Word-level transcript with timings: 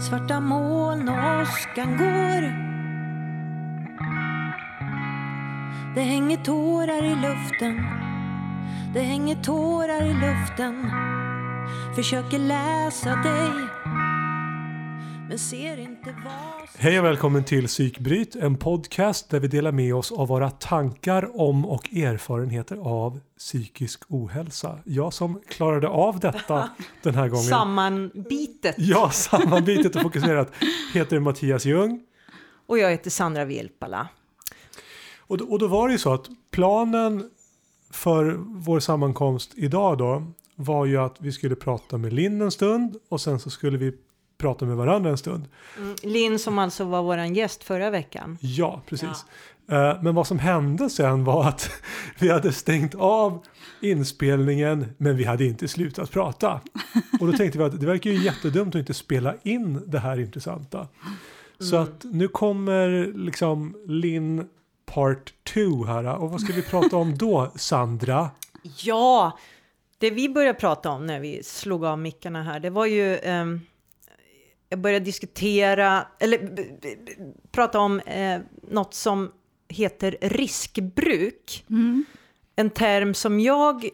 Svarta 0.00 0.40
moln 0.40 1.08
och 1.08 1.42
åskan 1.42 1.96
går. 1.96 2.42
Det 5.94 6.00
hänger 6.00 6.36
tårar 6.36 7.04
i 7.04 7.14
luften. 7.14 7.86
Det 8.94 9.00
hänger 9.00 9.36
tårar 9.36 10.02
i 10.02 10.14
luften. 10.14 10.90
Försöker 11.96 12.38
läsa 12.38 13.10
dig. 13.10 13.81
Hej 16.76 16.98
och 16.98 17.04
välkommen 17.04 17.44
till 17.44 17.66
Psykbryt, 17.66 18.36
en 18.36 18.56
podcast 18.56 19.30
där 19.30 19.40
vi 19.40 19.48
delar 19.48 19.72
med 19.72 19.94
oss 19.94 20.12
av 20.12 20.28
våra 20.28 20.50
tankar 20.50 21.40
om 21.40 21.66
och 21.66 21.94
erfarenheter 21.94 22.76
av 22.76 23.20
psykisk 23.38 24.02
ohälsa. 24.08 24.78
Jag 24.84 25.12
som 25.12 25.40
klarade 25.48 25.88
av 25.88 26.20
detta 26.20 26.70
den 27.02 27.14
här 27.14 27.28
gången. 27.28 27.44
Sammanbitet. 27.44 28.74
Ja, 28.78 29.10
sammanbitet 29.10 29.96
och 29.96 30.02
fokuserat 30.02 30.52
heter 30.94 31.20
Mattias 31.20 31.64
Ljung. 31.64 32.00
Och 32.66 32.78
jag 32.78 32.90
heter 32.90 33.10
Sandra 33.10 33.44
Vilpala. 33.44 34.08
Och 35.18 35.38
då, 35.38 35.44
och 35.44 35.58
då 35.58 35.66
var 35.66 35.88
det 35.88 35.92
ju 35.92 35.98
så 35.98 36.14
att 36.14 36.26
planen 36.50 37.30
för 37.90 38.36
vår 38.38 38.80
sammankomst 38.80 39.52
idag 39.56 39.98
då 39.98 40.26
var 40.56 40.86
ju 40.86 40.96
att 40.96 41.16
vi 41.18 41.32
skulle 41.32 41.56
prata 41.56 41.98
med 41.98 42.12
Linn 42.12 42.40
en 42.42 42.50
stund 42.50 42.96
och 43.08 43.20
sen 43.20 43.40
så 43.40 43.50
skulle 43.50 43.78
vi 43.78 43.92
prata 44.42 44.64
med 44.64 44.76
varandra 44.76 45.10
en 45.10 45.18
stund. 45.18 45.48
Mm, 45.78 45.96
Linn 46.02 46.38
som 46.38 46.58
alltså 46.58 46.84
var 46.84 47.02
vår 47.02 47.18
gäst 47.18 47.64
förra 47.64 47.90
veckan. 47.90 48.38
Ja, 48.40 48.82
precis. 48.86 49.24
Ja. 49.66 49.98
Men 50.02 50.14
vad 50.14 50.26
som 50.26 50.38
hände 50.38 50.90
sen 50.90 51.24
var 51.24 51.48
att 51.48 51.70
vi 52.18 52.30
hade 52.30 52.52
stängt 52.52 52.94
av 52.94 53.42
inspelningen 53.80 54.94
men 54.98 55.16
vi 55.16 55.24
hade 55.24 55.44
inte 55.44 55.68
slutat 55.68 56.10
prata. 56.10 56.60
Och 57.20 57.26
då 57.26 57.32
tänkte 57.32 57.58
vi 57.58 57.64
att 57.64 57.80
det 57.80 57.86
verkar 57.86 58.10
ju 58.10 58.24
jättedumt 58.24 58.74
att 58.74 58.78
inte 58.78 58.94
spela 58.94 59.34
in 59.42 59.82
det 59.86 59.98
här 59.98 60.20
intressanta. 60.20 60.78
Mm. 60.78 61.70
Så 61.70 61.76
att 61.76 62.04
nu 62.04 62.28
kommer 62.28 63.12
liksom 63.14 63.76
Linn 63.86 64.48
part 64.86 65.34
2 65.44 65.84
här. 65.84 66.16
Och 66.16 66.30
vad 66.30 66.40
ska 66.40 66.52
vi 66.52 66.62
prata 66.62 66.96
om 66.96 67.18
då, 67.18 67.52
Sandra? 67.56 68.30
Ja, 68.82 69.38
det 69.98 70.10
vi 70.10 70.28
började 70.28 70.58
prata 70.58 70.90
om 70.90 71.06
när 71.06 71.20
vi 71.20 71.42
slog 71.42 71.84
av 71.84 71.98
mickarna 71.98 72.42
här, 72.42 72.60
det 72.60 72.70
var 72.70 72.86
ju 72.86 73.18
um, 73.18 73.60
jag 74.72 74.78
började 74.78 75.04
diskutera, 75.04 76.06
eller 76.18 76.56
prata 77.50 77.78
om 77.78 78.00
eh, 78.00 78.40
något 78.70 78.94
som 78.94 79.32
heter 79.68 80.16
riskbruk. 80.20 81.64
Mm. 81.70 82.04
En 82.56 82.70
term 82.70 83.14
som 83.14 83.40
jag 83.40 83.88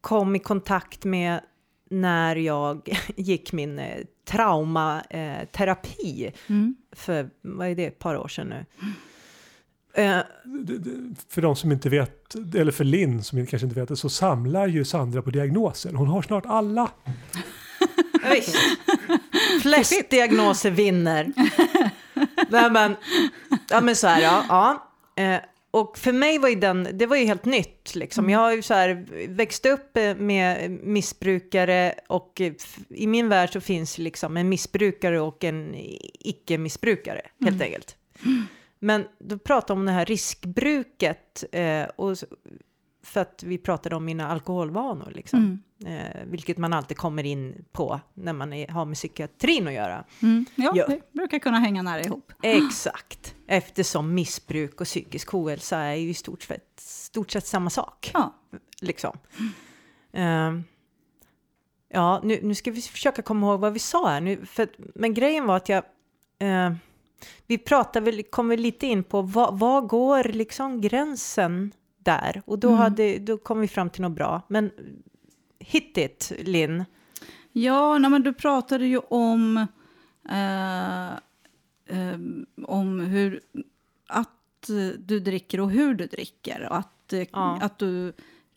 kom 0.00 0.36
i 0.36 0.38
kontakt 0.38 1.04
med 1.04 1.40
när 1.90 2.36
jag 2.36 2.96
gick 3.16 3.52
min 3.52 3.78
eh, 3.78 4.04
traumaterapi 4.28 6.32
mm. 6.46 6.76
för, 6.92 7.30
vad 7.42 7.68
är 7.68 7.74
det, 7.74 7.86
ett 7.86 7.98
par 7.98 8.16
år 8.16 8.28
sedan 8.28 8.48
nu. 8.48 8.66
Eh, 10.02 10.18
för 11.28 11.42
de 11.42 11.56
som 11.56 11.72
inte 11.72 11.88
vet, 11.88 12.34
eller 12.54 12.72
för 12.72 12.84
Linn 12.84 13.22
som 13.22 13.46
kanske 13.46 13.66
inte 13.66 13.80
vet 13.80 13.88
det, 13.88 13.96
så 13.96 14.08
samlar 14.08 14.66
ju 14.66 14.84
Sandra 14.84 15.22
på 15.22 15.30
diagnoser. 15.30 15.92
Hon 15.92 16.08
har 16.08 16.22
snart 16.22 16.46
alla. 16.46 16.90
Visst. 18.32 18.56
Flest 19.62 20.10
diagnoser 20.10 20.70
vinner. 20.70 21.32
Nej, 22.48 22.70
men, 22.70 22.96
ja, 23.68 23.80
men 23.80 23.96
så 23.96 24.06
här, 24.06 24.22
ja. 24.22 24.44
ja. 24.48 24.90
Eh, 25.22 25.40
och 25.70 25.98
för 25.98 26.12
mig 26.12 26.38
var 26.38 26.48
ju 26.48 26.54
den, 26.54 26.88
det 26.92 27.06
var 27.06 27.16
ju 27.16 27.24
helt 27.24 27.44
nytt. 27.44 27.94
Liksom. 27.94 28.30
Jag 28.30 28.38
har 28.38 28.52
ju 28.52 28.62
så 28.62 28.74
här 28.74 29.06
växt 29.28 29.66
upp 29.66 29.96
eh, 29.96 30.14
med 30.14 30.70
missbrukare 30.70 31.94
och 32.08 32.40
i 32.88 33.06
min 33.06 33.28
värld 33.28 33.52
så 33.52 33.60
finns 33.60 33.98
liksom 33.98 34.36
en 34.36 34.48
missbrukare 34.48 35.20
och 35.20 35.44
en 35.44 35.74
icke-missbrukare 36.20 37.20
helt 37.40 37.56
mm. 37.56 37.62
enkelt. 37.62 37.96
Men 38.78 39.04
då 39.18 39.38
pratar 39.38 39.74
om 39.74 39.86
det 39.86 39.92
här 39.92 40.04
riskbruket 40.04 41.44
eh, 41.52 41.84
och 41.96 42.16
för 43.04 43.20
att 43.20 43.42
vi 43.42 43.58
pratade 43.58 43.96
om 43.96 44.04
mina 44.04 44.28
alkoholvanor, 44.28 45.12
liksom. 45.14 45.60
Mm. 45.84 46.06
Eh, 46.06 46.24
vilket 46.26 46.58
man 46.58 46.72
alltid 46.72 46.96
kommer 46.96 47.24
in 47.24 47.64
på 47.72 48.00
när 48.14 48.32
man 48.32 48.52
är, 48.52 48.68
har 48.68 48.84
med 48.84 48.96
psykiatrin 48.96 49.66
att 49.66 49.72
göra. 49.72 50.04
Mm. 50.22 50.46
Ja, 50.54 50.72
ja, 50.74 50.86
det 50.86 51.12
brukar 51.12 51.38
kunna 51.38 51.58
hänga 51.58 51.82
nära 51.82 52.02
ihop. 52.02 52.32
Exakt, 52.42 53.34
eftersom 53.46 54.14
missbruk 54.14 54.80
och 54.80 54.86
psykisk 54.86 55.34
ohälsa 55.34 55.78
är 55.78 55.94
ju 55.94 56.08
i 56.08 56.14
stort 56.14 56.42
sett, 56.42 56.80
stort 56.80 57.30
sett 57.30 57.46
samma 57.46 57.70
sak. 57.70 58.10
Ja. 58.14 58.34
Liksom. 58.80 59.18
Eh, 60.12 60.52
ja, 61.88 62.20
nu, 62.24 62.40
nu 62.42 62.54
ska 62.54 62.70
vi 62.70 62.82
försöka 62.82 63.22
komma 63.22 63.46
ihåg 63.46 63.60
vad 63.60 63.72
vi 63.72 63.78
sa 63.78 64.08
här. 64.08 64.20
Nu, 64.20 64.46
för, 64.46 64.68
men 64.94 65.14
grejen 65.14 65.46
var 65.46 65.56
att 65.56 65.68
jag... 65.68 65.84
Eh, 66.38 66.72
vi 67.46 67.58
pratar 67.58 68.00
väl, 68.00 68.22
kom 68.22 68.48
väl 68.48 68.60
lite 68.60 68.86
in 68.86 69.04
på 69.04 69.22
vad, 69.22 69.58
vad 69.58 69.88
går 69.88 70.24
liksom 70.24 70.80
gränsen 70.80 71.72
där? 72.04 72.42
Och 72.46 72.58
då, 72.58 72.68
mm. 72.68 72.80
hade, 72.80 73.18
då 73.18 73.36
kom 73.36 73.60
vi 73.60 73.68
fram 73.68 73.90
till 73.90 74.02
något 74.02 74.12
bra. 74.12 74.42
Men 74.48 74.70
hit 75.58 75.98
it, 75.98 76.32
Linn. 76.38 76.84
Ja, 77.52 77.98
nej, 77.98 78.10
men 78.10 78.22
du 78.22 78.32
pratade 78.32 78.86
ju 78.86 78.98
om, 78.98 79.56
eh, 80.28 81.12
eh, 81.98 82.18
om 82.66 83.00
hur, 83.00 83.40
att 84.06 84.30
du 84.98 85.20
dricker 85.20 85.60
och 85.60 85.70
hur 85.70 85.94
du 85.94 86.06
dricker. 86.06 86.68
Och 86.70 86.76
att, 86.76 87.12
ja. 87.32 87.58
att 87.60 87.78
du 87.78 88.08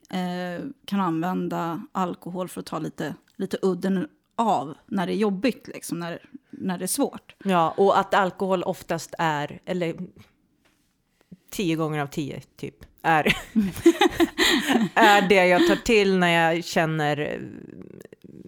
eh, 0.10 0.66
kan 0.86 1.00
använda 1.00 1.82
alkohol 1.92 2.48
för 2.48 2.60
att 2.60 2.66
ta 2.66 2.80
lite, 2.80 3.16
lite 3.36 3.58
udden 3.62 4.08
av 4.36 4.78
när 4.86 5.08
det 5.08 5.14
är 5.14 5.18
jobbigt, 5.18 5.68
liksom, 5.68 6.00
när, 6.00 6.20
när 6.50 6.78
det 6.78 6.86
är 6.86 6.88
svårt. 6.88 7.36
Ja, 7.44 7.74
och 7.78 8.00
att 8.00 8.14
alkohol 8.14 8.64
oftast 8.64 9.14
är, 9.18 9.60
eller 9.66 9.96
tio 11.50 11.76
gånger 11.76 12.00
av 12.00 12.08
tio 12.08 12.42
typ, 12.56 12.76
är, 13.02 13.26
är 14.94 15.30
det 15.30 15.48
jag 15.48 15.68
tar 15.68 15.76
till 15.76 16.18
när 16.18 16.52
jag 16.52 16.64
känner 16.64 17.42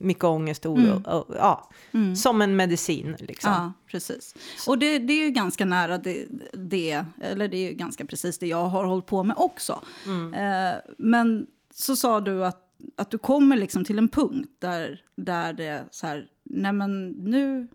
mycket 0.02 0.24
ångest 0.24 0.66
och 0.66 0.74
oro. 0.74 0.92
Mm. 0.92 1.24
ja, 1.38 1.70
mm. 1.92 2.16
Som 2.16 2.42
en 2.42 2.56
medicin. 2.56 3.16
Liksom. 3.20 3.52
Ja, 3.52 3.74
precis. 3.88 4.36
Och 4.68 4.80
det, 4.80 5.00
det 5.00 5.14
är 5.14 5.26
ju 5.26 5.30
ganska 5.30 5.66
nära 5.66 5.98
det, 5.98 6.26
det, 6.54 7.06
eller 7.22 7.48
det 7.48 7.58
är 7.58 7.70
ju 7.70 7.74
ganska 7.74 8.06
precis 8.06 8.40
det 8.40 8.48
jag 8.48 8.66
har 8.66 8.86
hållit 8.86 9.06
på 9.06 9.24
med 9.24 9.36
också. 9.38 9.82
Mm. 10.06 10.34
Eh, 10.34 10.80
men 10.98 11.48
så 11.74 11.96
sa 11.96 12.22
du 12.22 12.46
att 12.46 12.66
att 12.96 13.12
du 13.12 13.18
kommer 13.18 13.58
liksom 13.58 13.86
till 13.86 13.98
en 13.98 14.09
punkt 14.09 14.52
där, 14.59 15.02
där 15.16 15.54
det 15.54 15.86
så 15.92 16.08
här, 16.08 16.28
nej 16.44 16.74
men 16.74 17.09
nu, 17.09 17.68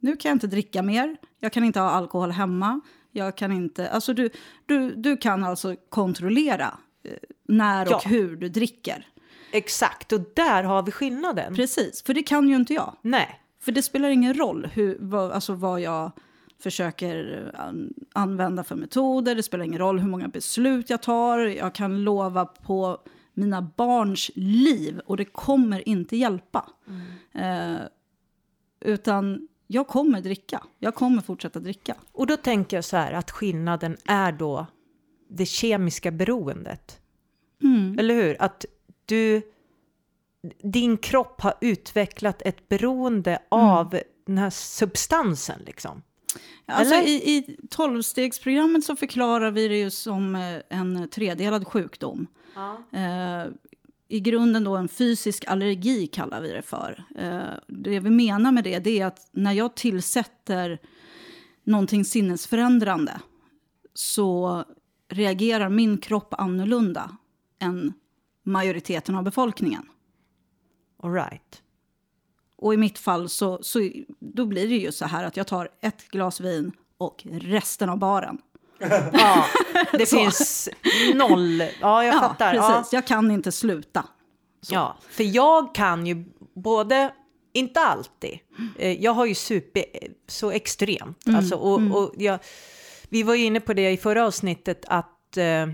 nu 0.00 0.16
kan 0.16 0.28
jag 0.28 0.36
inte 0.36 0.46
dricka 0.46 0.82
mer, 0.82 1.16
jag 1.40 1.52
kan 1.52 1.64
inte 1.64 1.80
ha 1.80 1.90
alkohol 1.90 2.30
hemma, 2.30 2.80
jag 3.16 3.36
kan 3.36 3.52
inte, 3.52 3.90
alltså 3.90 4.14
du, 4.14 4.30
du, 4.66 4.94
du 4.94 5.16
kan 5.16 5.44
alltså 5.44 5.76
kontrollera 5.88 6.78
eh, 7.02 7.12
när 7.48 7.86
och 7.86 7.92
ja. 8.04 8.08
hur 8.08 8.36
du 8.36 8.48
dricker. 8.48 9.06
Exakt, 9.52 10.12
och 10.12 10.20
där 10.34 10.62
har 10.62 10.82
vi 10.82 10.92
skillnaden. 10.92 11.54
Precis, 11.54 12.02
för 12.02 12.14
det 12.14 12.22
kan 12.22 12.48
ju 12.48 12.56
inte 12.56 12.74
jag. 12.74 12.96
Nej. 13.02 13.40
För 13.60 13.72
det 13.72 13.82
spelar 13.82 14.08
ingen 14.08 14.34
roll 14.34 14.68
hur, 14.72 14.96
vad, 15.00 15.32
alltså 15.32 15.52
vad 15.52 15.80
jag 15.80 16.12
försöker 16.62 17.50
använda 18.12 18.64
för 18.64 18.76
metoder, 18.76 19.34
det 19.34 19.42
spelar 19.42 19.64
ingen 19.64 19.78
roll 19.78 19.98
hur 19.98 20.08
många 20.08 20.28
beslut 20.28 20.90
jag 20.90 21.02
tar, 21.02 21.38
jag 21.38 21.74
kan 21.74 22.04
lova 22.04 22.44
på 22.44 22.98
mina 23.34 23.62
barns 23.62 24.30
liv 24.34 25.00
och 25.06 25.16
det 25.16 25.24
kommer 25.24 25.88
inte 25.88 26.16
hjälpa. 26.16 26.70
Mm. 26.86 27.74
Eh, 27.74 27.80
utan 28.80 29.48
jag 29.66 29.88
kommer 29.88 30.20
dricka. 30.20 30.62
Jag 30.78 30.94
kommer 30.94 31.22
fortsätta 31.22 31.60
dricka. 31.60 31.94
Och 32.12 32.26
då 32.26 32.36
tänker 32.36 32.76
jag 32.76 32.84
så 32.84 32.96
här 32.96 33.12
att 33.12 33.30
skillnaden 33.30 33.96
är 34.04 34.32
då 34.32 34.66
det 35.28 35.46
kemiska 35.46 36.10
beroendet. 36.10 37.00
Mm. 37.62 37.98
Eller 37.98 38.14
hur? 38.14 38.42
Att 38.42 38.64
du, 39.06 39.42
din 40.62 40.96
kropp 40.96 41.40
har 41.40 41.54
utvecklat 41.60 42.42
ett 42.42 42.68
beroende 42.68 43.30
mm. 43.30 43.46
av 43.48 44.00
den 44.26 44.38
här 44.38 44.50
substansen 44.50 45.60
liksom. 45.66 46.02
Alltså, 46.66 46.94
I 46.94 47.36
i 47.36 47.56
tolvstegsprogrammet 47.70 48.84
så 48.84 48.96
förklarar 48.96 49.50
vi 49.50 49.68
det 49.68 49.78
ju 49.78 49.90
som 49.90 50.34
eh, 50.34 50.78
en 50.78 51.08
tredelad 51.08 51.66
sjukdom. 51.66 52.26
Ja. 52.54 52.98
Eh, 52.98 53.46
I 54.14 54.20
grunden 54.20 54.64
då 54.64 54.76
en 54.76 54.88
fysisk 54.88 55.44
allergi 55.46 56.06
kallar 56.06 56.40
vi 56.40 56.52
det 56.52 56.62
för. 56.62 57.04
Eh, 57.16 57.54
det 57.66 58.00
vi 58.00 58.10
menar 58.10 58.52
med 58.52 58.64
det, 58.64 58.78
det 58.78 59.00
är 59.00 59.06
att 59.06 59.28
när 59.32 59.52
jag 59.52 59.74
tillsätter 59.74 60.78
någonting 61.64 62.04
sinnesförändrande 62.04 63.20
så 63.94 64.64
reagerar 65.08 65.68
min 65.68 65.98
kropp 65.98 66.34
annorlunda 66.34 67.16
än 67.58 67.92
majoriteten 68.42 69.14
av 69.14 69.24
befolkningen. 69.24 69.88
All 71.02 71.12
right. 71.12 71.62
Och 72.56 72.74
i 72.74 72.76
mitt 72.76 72.98
fall 72.98 73.28
så, 73.28 73.62
så 73.62 73.90
då 74.18 74.46
blir 74.46 74.68
det 74.68 74.76
ju 74.76 74.92
så 74.92 75.04
här 75.04 75.24
att 75.24 75.36
jag 75.36 75.46
tar 75.46 75.68
ett 75.80 76.08
glas 76.08 76.40
vin 76.40 76.72
och 76.96 77.22
resten 77.26 77.90
av 77.90 77.98
baren. 77.98 78.38
ja, 79.12 79.44
det 79.92 80.06
finns 80.06 80.68
noll. 81.14 81.60
Ja, 81.80 82.04
jag 82.04 82.14
ja, 82.14 82.20
fattar. 82.20 82.50
Precis. 82.50 82.92
Ja. 82.92 82.98
Jag 82.98 83.06
kan 83.06 83.30
inte 83.30 83.52
sluta. 83.52 84.04
Så. 84.62 84.74
Ja, 84.74 84.96
för 85.10 85.24
jag 85.24 85.74
kan 85.74 86.06
ju 86.06 86.24
både 86.54 87.12
inte 87.52 87.80
alltid. 87.80 88.38
Eh, 88.78 89.02
jag 89.02 89.12
har 89.12 89.26
ju 89.26 89.34
super 89.34 89.84
så 90.28 90.50
extremt. 90.50 91.22
Alltså, 91.36 91.54
och, 91.56 91.80
och 92.02 92.14
jag, 92.18 92.38
vi 93.08 93.22
var 93.22 93.34
ju 93.34 93.44
inne 93.44 93.60
på 93.60 93.72
det 93.74 93.90
i 93.90 93.96
förra 93.96 94.26
avsnittet 94.26 94.84
att 94.88 95.36
eh, 95.36 95.66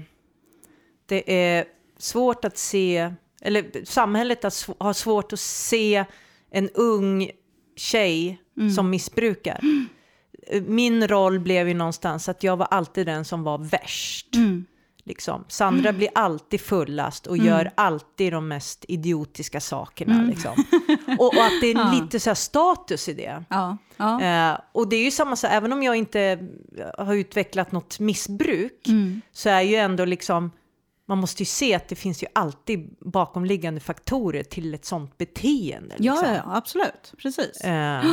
det 1.07 1.33
är 1.35 1.65
svårt 1.99 2.45
att 2.45 2.59
se, 2.59 3.12
eller 3.43 3.85
samhället 3.85 4.43
har 4.43 4.51
sv- 4.51 4.77
har 4.79 4.93
svårt 4.93 5.33
att 5.33 5.41
se 5.41 6.05
en 6.51 6.71
ung 6.71 7.31
tjej 7.77 8.41
som 8.77 8.91
missbrukar. 8.91 9.61
Min 10.67 11.08
roll 11.08 11.41
blev 11.41 11.69
ju 11.69 11.75
någonstans 11.75 12.29
att 12.29 12.43
jag 12.43 12.56
var 12.56 12.67
alltid 12.67 13.06
den 13.06 13.25
som 13.25 13.43
var 13.43 13.58
värst. 13.58 14.26
Liksom. 15.05 15.44
Sandra 15.49 15.93
blir 15.93 16.08
alltid 16.14 16.61
fullast 16.61 17.26
och 17.26 17.37
gör 17.37 17.70
alltid 17.75 18.32
de 18.32 18.49
mest 18.49 18.85
idiotiska 18.88 19.61
sakerna. 19.61 20.23
Liksom. 20.23 20.64
Och, 21.19 21.26
och 21.26 21.44
att 21.44 21.61
det 21.61 21.70
är 21.70 21.93
lite 22.00 22.20
så 22.20 22.35
status 22.35 23.08
i 23.08 23.12
det. 23.14 23.44
Ja, 23.49 23.76
ja. 23.97 24.20
Eh, 24.23 24.58
och 24.73 24.88
det 24.88 24.97
är 24.97 25.05
ju 25.05 25.11
samma 25.11 25.37
sak, 25.37 25.50
även 25.55 25.73
om 25.73 25.82
jag 25.82 25.97
inte 25.97 26.38
har 26.99 27.14
utvecklat 27.14 27.73
något 27.73 28.00
missbruk, 28.00 28.87
så 29.32 29.49
är 29.49 29.61
ju 29.61 29.76
ändå 29.76 30.05
liksom, 30.05 30.50
man 31.06 31.19
måste 31.19 31.43
ju 31.43 31.47
se 31.47 31.75
att 31.75 31.88
det 31.88 31.97
finns 31.97 32.23
ju 32.23 32.26
alltid 32.32 32.94
bakomliggande 33.00 33.81
faktorer 33.81 34.43
till 34.43 34.75
ett 34.75 34.85
sånt 34.85 35.19
beteende. 35.19 35.94
ja, 35.99 36.12
Liksom. 36.12 36.29
ja, 36.29 36.35
ja, 36.47 36.56
absolut. 36.56 37.12
Precis. 37.19 37.61
Eh, 37.61 38.05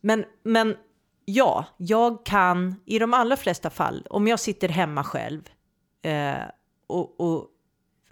men, 0.00 0.24
men 0.44 0.76
ja, 1.24 1.64
jag 1.76 2.26
kan 2.26 2.74
i 2.84 2.98
de 2.98 3.14
allra 3.14 3.36
flesta 3.36 3.70
fall, 3.70 4.06
om 4.10 4.26
jag 4.28 4.40
sitter 4.40 4.68
hemma 4.68 5.04
själv 5.04 5.48
eh, 6.02 6.34
och, 6.86 7.20
och 7.20 7.46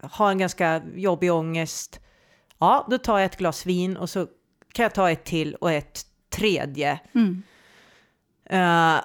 har 0.02 0.30
en 0.30 0.38
ganska 0.38 0.82
jobbig 0.94 1.32
ångest, 1.32 2.00
ja, 2.58 2.86
då 2.90 2.98
tar 2.98 3.18
jag 3.18 3.26
ett 3.26 3.36
glas 3.36 3.66
vin 3.66 3.96
och 3.96 4.10
så 4.10 4.26
kan 4.72 4.82
jag 4.82 4.94
ta 4.94 5.10
ett 5.10 5.24
till 5.24 5.54
och 5.54 5.72
ett 5.72 6.06
tredje. 6.30 7.00
Eh, 8.44 8.96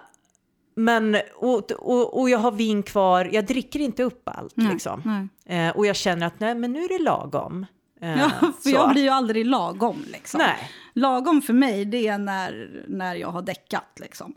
men, 0.76 1.18
och, 1.36 1.72
och, 1.72 2.20
och 2.20 2.30
jag 2.30 2.40
har 2.40 2.52
vin 2.52 2.84
kvar, 2.84 3.30
jag 3.32 3.46
dricker 3.46 3.80
inte 3.80 4.04
upp 4.04 4.30
allt 4.30 4.58
Nej, 4.58 4.74
liksom. 4.74 5.30
nej. 5.46 5.68
Eh, 5.68 5.76
och 5.78 5.86
jag 5.86 5.96
känner 5.96 6.28
att 6.28 6.40
nej, 6.40 6.56
men 6.56 6.74
nu 6.74 6.84
är 6.84 6.98
det 6.98 7.04
lagom. 7.04 7.66
Eh, 8.02 8.20
Ja, 8.20 8.30
för 8.40 8.70
så. 8.70 8.70
jag 8.70 8.90
blir 8.92 9.04
ju 9.04 9.10
aldrig 9.10 9.46
lagom. 9.46 10.06
Liksom. 10.12 10.38
Nej. 10.38 10.72
Lagom 10.94 11.42
för 11.42 11.54
mig, 11.54 11.86
det 11.86 12.08
är 12.08 12.18
när, 12.18 12.84
när 12.88 13.16
jag 13.16 13.28
har 13.32 13.42
däckat. 13.42 14.00
Liksom. 14.00 14.34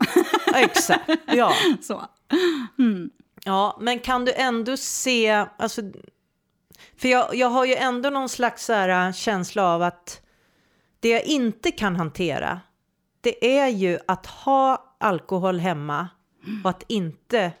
Exakt, 0.55 1.09
ja. 1.27 1.53
Så. 1.81 2.05
Ja, 3.45 3.77
men 3.81 3.99
kan 3.99 4.25
du 4.25 4.33
ändå 4.33 4.77
se, 4.77 5.45
alltså, 5.57 5.81
för 6.97 7.07
jag, 7.09 7.35
jag 7.35 7.49
har 7.49 7.65
ju 7.65 7.75
ändå 7.75 8.09
någon 8.09 8.29
slags 8.29 8.65
så 8.65 8.73
här, 8.73 9.07
äh, 9.07 9.13
känsla 9.13 9.63
av 9.63 9.81
att 9.81 10.21
det 10.99 11.09
jag 11.09 11.23
inte 11.23 11.71
kan 11.71 11.95
hantera, 11.95 12.61
det 13.21 13.57
är 13.59 13.67
ju 13.67 13.99
att 14.07 14.25
ha 14.25 14.95
alkohol 14.99 15.59
hemma 15.59 16.07
och 16.63 16.69
att 16.69 16.83
inte 16.87 17.51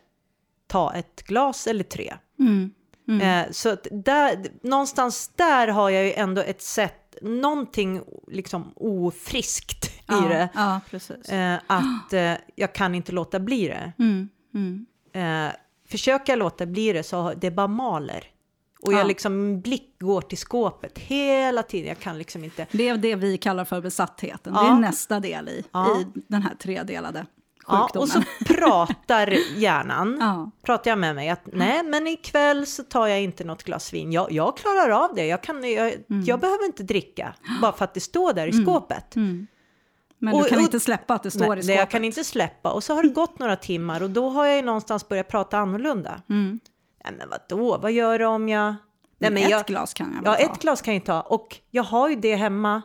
ta 0.67 0.93
ett 0.93 1.23
glas 1.27 1.67
eller 1.67 1.83
tre. 1.83 2.13
Eh, 3.09 3.51
så 3.51 3.69
att 3.69 3.87
där, 3.91 4.45
någonstans 4.61 5.27
där 5.35 5.67
har 5.67 5.89
jag 5.89 6.03
ju 6.05 6.13
ändå 6.13 6.41
ett 6.41 6.61
sätt, 6.61 7.15
någonting 7.21 8.01
liksom 8.27 8.71
ofriskt 8.75 9.85
i 9.85 9.91
Ja, 10.07 10.21
det. 10.21 10.49
ja. 10.53 10.81
Eh, 11.35 11.59
att 11.67 12.13
eh, 12.13 12.33
jag 12.55 12.73
kan 12.73 12.95
inte 12.95 13.11
låta 13.11 13.39
bli 13.39 13.67
det. 13.67 13.91
Mm, 13.99 14.29
mm. 14.53 14.85
Eh, 15.47 15.53
försöker 15.89 16.33
jag 16.33 16.39
låta 16.39 16.65
bli 16.65 16.93
det 16.93 17.03
så 17.03 17.33
det 17.33 17.51
bara 17.51 17.67
maler. 17.67 18.23
Och 18.81 18.93
jag 18.93 18.99
Ja. 18.99 19.03
liksom, 19.03 19.37
min 19.45 19.61
blick 19.61 19.95
går 19.99 20.21
till 20.21 20.37
skåpet 20.37 20.97
hela 20.99 21.63
tiden. 21.63 21.87
Jag 21.87 21.99
kan 21.99 22.17
liksom 22.17 22.43
inte... 22.43 22.65
Det 22.71 22.87
är 22.89 22.97
det 22.97 23.15
vi 23.15 23.37
kallar 23.37 23.65
för 23.65 23.81
besattheten. 23.81 24.53
Det 24.53 24.59
Ja. 24.59 24.75
är 24.75 24.79
nästa 24.79 25.19
del 25.19 25.49
i, 25.49 25.63
Ja. 25.71 25.99
i 25.99 26.05
den 26.27 26.41
här 26.41 26.55
tredelade 26.55 27.25
Ja, 27.69 27.89
och 27.95 28.07
så 28.09 28.21
pratar 28.47 29.27
hjärnan. 29.57 30.17
Ja. 30.19 30.51
Pratar 30.63 30.91
jag 30.91 30.97
med 30.99 31.15
mig 31.15 31.29
att 31.29 31.41
nej, 31.53 31.83
men 31.83 32.07
ikväll 32.07 32.65
så 32.65 32.83
tar 32.83 33.07
jag 33.07 33.21
inte 33.21 33.43
något 33.43 33.63
glas 33.63 33.93
vin. 33.93 34.11
Jag, 34.11 34.31
jag 34.31 34.57
klarar 34.57 34.89
av 34.89 35.15
det. 35.15 35.25
Jag, 35.25 35.43
kan, 35.43 35.71
jag, 35.73 35.87
Mm. 36.09 36.23
jag 36.25 36.39
behöver 36.39 36.65
inte 36.65 36.83
dricka 36.83 37.33
bara 37.61 37.71
för 37.71 37.85
att 37.85 37.93
det 37.93 37.99
står 37.99 38.33
där 38.33 38.47
i 38.47 38.63
skåpet. 38.65 39.15
Men 40.21 40.33
och- 40.33 40.43
du 40.43 40.49
kan 40.49 40.57
och- 40.57 40.63
inte 40.63 40.79
släppa 40.79 41.13
att 41.13 41.23
det 41.23 41.31
står 41.31 41.47
Nej, 41.49 41.59
i 41.59 41.61
skåpet. 41.63 41.75
jag 41.79 41.89
kan 41.89 42.03
inte 42.03 42.23
släppa. 42.23 42.71
Och 42.71 42.83
så 42.83 42.93
har 42.95 43.03
det 43.03 43.09
gått 43.09 43.39
några 43.39 43.55
timmar 43.55 44.03
och 44.03 44.09
då 44.09 44.29
har 44.29 44.45
jag 44.45 44.55
ju 44.55 44.61
någonstans 44.61 45.07
börjat 45.09 45.27
prata 45.27 45.57
annorlunda. 45.57 46.21
Mm. 46.29 46.59
Nej, 47.03 47.13
men 47.17 47.29
vadå, 47.29 47.77
vad 47.77 47.91
gör 47.91 48.19
du 48.19 48.25
om 48.25 48.49
jag... 48.49 48.75
Nej, 49.21 49.31
men 49.31 49.43
ett 49.43 49.49
jag, 49.49 49.65
glas 49.65 49.93
kan 49.93 50.13
jag 50.23 50.33
Ja, 50.33 50.37
ta. 50.37 50.43
ett 50.53 50.59
glas 50.61 50.81
kan 50.81 50.93
jag 50.93 51.05
ta. 51.05 51.21
Och 51.21 51.57
jag 51.71 51.83
har 51.83 52.09
ju 52.09 52.15
det 52.15 52.35
hemma. 52.35 52.81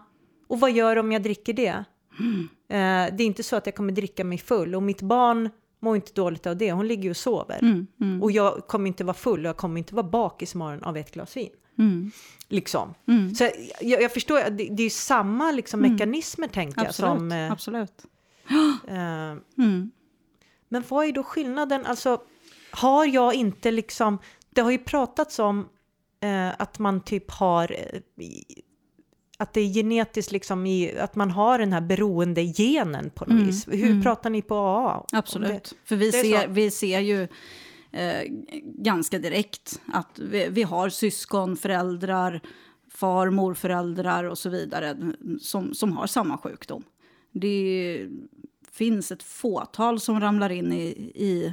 Och 0.48 0.60
vad 0.60 0.70
gör 0.72 0.96
om 0.98 1.12
jag 1.12 1.22
dricker 1.22 1.52
det? 1.52 1.84
Mm. 2.20 2.48
Eh, 2.68 3.16
det 3.16 3.22
är 3.22 3.26
inte 3.26 3.42
så 3.42 3.56
att 3.56 3.66
jag 3.66 3.74
kommer 3.74 3.92
dricka 3.92 4.24
mig 4.24 4.38
full. 4.38 4.74
Och 4.74 4.82
mitt 4.82 5.02
barn 5.02 5.50
mår 5.80 5.96
inte 5.96 6.12
dåligt 6.12 6.46
av 6.46 6.56
det. 6.56 6.72
Hon 6.72 6.88
ligger 6.88 7.02
ju 7.02 7.10
och 7.10 7.16
sover. 7.16 7.58
Mm, 7.62 8.22
Och 8.22 8.30
jag 8.32 8.66
kommer 8.66 8.86
inte 8.88 9.04
vara 9.04 9.14
full 9.14 9.40
och 9.40 9.48
jag 9.48 9.56
kommer 9.56 9.78
inte 9.78 9.94
vara 9.94 10.06
bakis 10.08 10.54
imorgon 10.54 10.82
av 10.82 10.96
ett 10.96 11.10
glas 11.10 11.36
vin. 11.36 11.50
Mm. 11.78 12.10
Liksom. 12.48 12.94
Så 13.36 13.50
jag, 13.80 14.02
jag 14.02 14.12
förstår, 14.12 14.50
det, 14.50 14.68
det 14.70 14.82
är 14.82 14.90
samma 14.90 15.52
liksom, 15.52 15.80
mekanismer 15.80 16.48
tänker 16.48 16.84
jag. 16.84 17.00
Mm. 17.00 17.12
Absolut. 17.12 17.18
Som, 17.20 17.32
eh, 17.32 17.52
absolut. 17.52 18.04
eh, 18.88 19.64
Mm. 19.64 19.90
men 20.68 20.84
vad 20.88 21.06
är 21.06 21.12
då 21.12 21.22
skillnaden? 21.22 21.86
Alltså, 21.86 22.20
har 22.70 23.04
jag 23.06 23.34
inte 23.34 23.70
liksom... 23.70 24.18
Det 24.50 24.60
har 24.60 24.70
ju 24.70 24.78
pratats 24.78 25.38
om 25.38 25.68
eh, 26.20 26.48
att 26.58 26.78
man 26.78 27.00
typ 27.00 27.30
har... 27.30 27.76
Att 29.44 29.52
det 29.52 29.60
är 29.60 29.74
genetiskt 29.74 30.32
liksom 30.32 30.66
i... 30.66 30.98
Att 30.98 31.14
man 31.14 31.30
har 31.30 31.58
den 31.58 31.72
här 31.72 31.80
beroendegenen 31.80 33.10
på 33.10 33.24
något 33.24 33.48
vis. 33.48 33.68
Hur 33.68 34.02
pratar 34.02 34.30
ni 34.30 34.42
på 34.42 34.54
AA? 34.54 35.06
det? 35.10 35.18
Absolut. 35.18 35.74
För 35.84 35.96
vi 35.96 36.12
ser, 36.12 36.48
vi 36.48 36.70
ser 36.70 37.00
ju 37.00 37.22
eh, 37.92 38.22
ganska 38.64 39.18
direkt 39.18 39.80
att 39.92 40.18
vi, 40.18 40.48
vi 40.48 40.62
har 40.62 40.88
syskon, 40.88 41.56
föräldrar, 41.56 42.40
far, 42.88 43.30
morföräldrar 43.30 44.24
och 44.24 44.38
så 44.38 44.50
vidare 44.50 44.96
som, 45.40 45.74
som 45.74 45.96
har 45.96 46.06
samma 46.06 46.38
sjukdom. 46.38 46.84
Det 47.32 48.08
finns 48.70 49.12
ett 49.12 49.22
fåtal 49.22 50.00
som 50.00 50.20
ramlar 50.20 50.50
in 50.50 50.72
i, 50.72 50.86
i, 51.14 51.52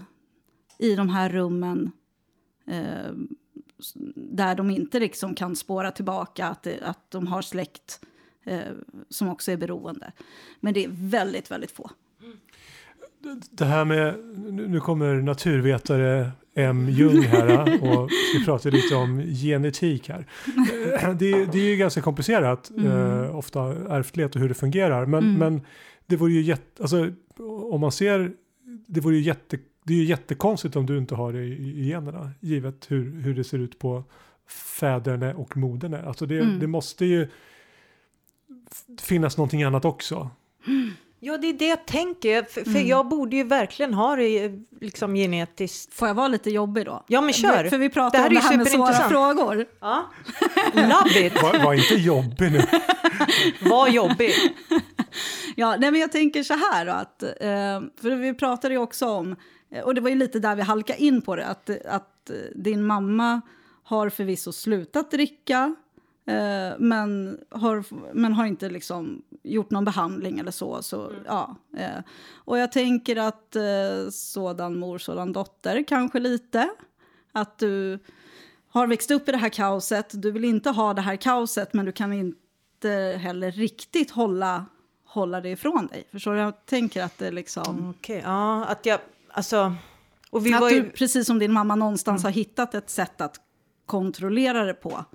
i 0.79 0.95
de 0.95 1.09
här 1.09 1.29
rummen 1.29 1.91
eh, 2.67 3.11
där 4.15 4.55
de 4.55 4.69
inte 4.69 4.99
liksom 4.99 5.35
kan 5.35 5.55
spåra 5.55 5.91
tillbaka 5.91 6.47
att, 6.47 6.63
det, 6.63 6.79
att 6.81 7.11
de 7.11 7.27
har 7.27 7.41
släkt 7.41 7.99
eh, 8.45 8.59
som 9.09 9.29
också 9.29 9.51
är 9.51 9.57
beroende. 9.57 10.11
Men 10.59 10.73
det 10.73 10.85
är 10.85 10.89
väldigt, 10.91 11.51
väldigt 11.51 11.71
få. 11.71 11.89
Det 13.51 13.65
här 13.65 13.85
med, 13.85 14.15
nu 14.69 14.79
kommer 14.79 15.15
naturvetare 15.15 16.31
M. 16.55 16.89
Jung 16.89 17.21
här 17.21 17.73
och 17.83 18.09
ska 18.11 18.45
prata 18.45 18.69
lite 18.69 18.95
om 18.95 19.21
genetik 19.21 20.09
här. 20.09 20.27
Eh, 21.01 21.09
Det, 21.15 21.45
det 21.45 21.59
är 21.59 21.69
ju 21.69 21.75
ganska 21.75 22.01
komplicerat, 22.01 22.71
eh, 22.85 23.35
ofta 23.35 23.61
ärftlighet 23.89 24.35
och 24.35 24.41
hur 24.41 24.49
det 24.49 24.55
fungerar. 24.55 25.05
Men, 25.05 25.37
men 25.37 25.61
det 26.05 26.15
vore 26.15 26.31
ju 26.31 26.41
jätte, 26.41 26.81
alltså 26.81 27.11
om 27.71 27.81
man 27.81 27.91
ser, 27.91 28.31
det 28.87 28.99
vore 28.99 29.15
ju 29.15 29.21
jätte, 29.21 29.57
det 29.83 29.93
är 29.93 29.97
ju 29.97 30.03
jättekonstigt 30.03 30.75
om 30.75 30.85
du 30.85 30.97
inte 30.97 31.15
har 31.15 31.33
det 31.33 31.43
i, 31.43 31.79
i 31.79 31.89
generna, 31.89 32.31
givet 32.39 32.85
hur, 32.91 33.21
hur 33.21 33.35
det 33.35 33.43
ser 33.43 33.59
ut 33.59 33.79
på 33.79 34.03
fäderna 34.47 35.35
och 35.35 35.57
moderna. 35.57 36.01
Alltså 36.01 36.25
det, 36.25 36.59
det 36.59 36.67
måste 36.67 37.05
ju 37.05 37.27
finnas 39.01 39.37
någonting 39.37 39.63
annat 39.63 39.85
också. 39.85 40.29
Ja, 41.23 41.37
det 41.37 41.47
är 41.47 41.53
det 41.53 41.67
jag 41.67 41.85
tänker. 41.85 42.43
För, 42.43 42.63
för 42.63 42.79
jag 42.79 43.07
borde 43.07 43.35
ju 43.35 43.43
verkligen 43.43 43.93
ha 43.93 44.15
det 44.15 44.51
liksom 44.81 45.15
genetiskt. 45.15 45.93
Får 45.93 46.07
jag 46.07 46.15
vara 46.15 46.27
lite 46.27 46.49
jobbig 46.49 46.85
då? 46.85 47.03
Ja, 47.07 47.21
men 47.21 47.33
kör. 47.33 47.69
För 47.69 47.77
vi 47.77 47.87
Det 47.87 47.93
pratar 47.93 48.19
här 48.19 48.29
om 48.29 48.35
är 48.37 48.39
det 48.41 48.47
här 48.47 48.57
med 48.57 48.67
svåra 48.67 49.09
frågor. 49.09 49.65
Ja. 49.79 50.11
Love 50.73 51.27
it! 51.27 51.41
Var, 51.41 51.63
var 51.63 51.73
inte 51.73 51.95
jobbig 51.95 52.51
nu. 52.51 52.61
Vad 53.69 53.91
jobbigt. 53.91 54.37
Ja, 55.61 55.77
nej, 55.79 55.91
men 55.91 56.01
jag 56.01 56.11
tänker 56.11 56.43
så 56.43 56.53
här 56.53 56.85
då, 56.85 56.91
att, 56.91 57.23
eh, 57.23 58.01
för 58.01 58.15
vi 58.15 58.33
pratade 58.33 58.73
ju 58.73 58.77
också 58.77 59.09
om, 59.09 59.35
eh, 59.69 59.83
och 59.83 59.95
det 59.95 60.01
var 60.01 60.09
ju 60.09 60.15
lite 60.15 60.39
där 60.39 60.55
vi 60.55 60.61
halkade 60.61 61.03
in 61.03 61.21
på 61.21 61.35
det, 61.35 61.45
att, 61.45 61.69
att 61.85 62.29
eh, 62.29 62.35
din 62.55 62.83
mamma 62.83 63.41
har 63.83 64.09
förvisso 64.09 64.51
slutat 64.51 65.11
dricka, 65.11 65.75
men, 66.77 67.39
har, 67.49 67.83
men 68.13 68.33
har 68.33 68.45
inte 68.45 68.69
liksom 68.69 69.21
gjort 69.43 69.71
någon 69.71 69.85
behandling 69.85 70.39
eller 70.39 70.51
så. 70.51 70.81
så 70.81 71.11
ja, 71.25 71.55
eh, 71.77 72.03
och 72.35 72.57
jag 72.57 72.71
tänker 72.71 73.15
att 73.15 73.55
sådan 74.11 74.79
mor, 74.79 74.97
sådan 74.97 75.33
dotter, 75.33 75.83
kanske 75.87 76.19
lite. 76.19 76.69
Att 77.31 77.57
du 77.57 77.99
har 78.69 78.87
växt 78.87 79.11
upp 79.11 79.29
i 79.29 79.31
det 79.31 79.37
här 79.37 79.49
kaoset, 79.49 80.21
du 80.21 80.31
vill 80.31 80.45
inte 80.45 80.69
ha 80.69 80.93
det 80.93 81.01
här 81.01 81.15
kaoset, 81.15 81.73
men 81.73 81.85
du 81.85 81.91
kan 81.91 82.13
inte 82.13 83.19
heller 83.21 83.51
riktigt 83.51 84.11
hålla, 84.11 84.65
hålla 85.11 85.41
det 85.41 85.49
ifrån 85.49 85.87
dig. 85.87 86.07
Förstår 86.11 86.33
du? 86.33 86.39
Jag 86.39 86.65
tänker 86.65 87.03
att 87.03 87.17
det 87.17 87.31
liksom... 87.31 87.93
Okej, 87.97 88.21
ja, 88.25 88.65
att 88.65 88.85
jag, 88.85 88.99
alltså... 89.31 89.75
Och 90.29 90.45
vi 90.45 90.53
Att 90.53 90.61
var 90.61 90.69
du, 90.69 90.75
ju... 90.75 90.89
precis 90.89 91.27
som 91.27 91.39
din 91.39 91.51
mamma 91.51 91.75
någonstans 91.75 92.23
har 92.23 92.31
hittat 92.31 92.75
ett 92.75 92.89
sätt 92.89 93.21
att 93.21 93.35
kontrollera 93.85 94.63
det 94.63 94.73
på 94.73 95.05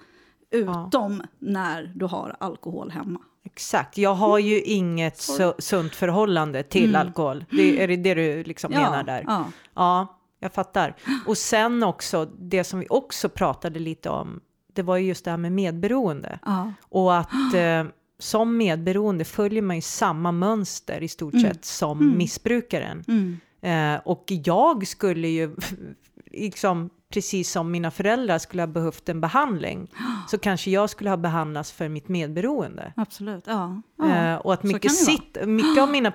Utom 0.50 1.22
när 1.38 1.92
du 1.94 2.04
har 2.04 2.36
alkohol 2.40 2.90
hemma. 2.90 3.20
Exakt, 3.44 3.98
jag 3.98 4.14
har 4.14 4.38
ju 4.38 4.62
inget 4.62 5.18
su 5.18 5.52
sunt 5.58 5.94
förhållande 5.94 6.62
till 6.62 6.96
alkohol. 6.96 7.44
Det, 7.50 7.82
är 7.82 7.88
det 7.88 7.96
det 7.96 8.14
du 8.14 8.44
liksom 8.44 8.70
menar 8.70 9.02
där? 9.02 9.24
Ja. 9.26 9.44
Ja, 9.74 10.18
jag 10.40 10.52
fattar. 10.52 10.96
Och 11.26 11.38
sen 11.38 11.82
också, 11.82 12.24
det 12.38 12.64
som 12.64 12.80
vi 12.80 12.86
också 12.90 13.28
pratade 13.28 13.78
lite 13.78 14.10
om, 14.10 14.40
det 14.72 14.82
var 14.82 14.96
ju 14.96 15.06
just 15.06 15.24
det 15.24 15.30
här 15.30 15.38
med 15.38 15.52
medberoende. 15.52 16.38
Ja. 16.44 16.72
Och 16.80 17.16
att 17.16 17.54
eh, 17.54 17.84
som 18.18 18.56
medberoende 18.56 19.24
följer 19.24 19.62
man 19.62 19.76
ju 19.76 19.82
samma 19.82 20.32
mönster 20.32 21.02
i 21.02 21.08
stort 21.08 21.40
sett 21.40 21.64
som 21.64 22.18
missbrukaren. 22.18 23.04
Mm. 23.08 23.40
Eh, 23.60 24.00
och 24.04 24.24
jag 24.28 24.86
skulle 24.86 25.28
ju, 25.28 25.56
liksom, 26.30 26.90
precis 27.08 27.50
som 27.50 27.70
mina 27.70 27.90
föräldrar 27.90 28.38
skulle 28.38 28.62
ha 28.62 28.66
behövt 28.66 29.08
en 29.08 29.20
behandling, 29.20 29.90
så 30.28 30.38
kanske 30.38 30.70
jag 30.70 30.90
skulle 30.90 31.10
ha 31.10 31.16
behandlats 31.16 31.72
för 31.72 31.88
mitt 31.88 32.08
medberoende. 32.08 32.92
Absolut. 32.96 33.44
Ja. 33.46 33.82
Ja. 33.98 34.32
Eh, 34.32 34.36
och 34.36 34.54
att 34.54 34.62
mycket, 34.62 34.92
sitt, 34.92 35.46
mycket 35.46 35.82
av 35.82 35.88
mina 35.90 36.12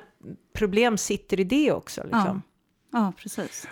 problem 0.54 0.98
sitter 0.98 1.40
i 1.40 1.44
det 1.44 1.72
också. 1.72 2.04
Liksom. 2.04 2.42
ja, 2.92 3.14
precis. 3.18 3.68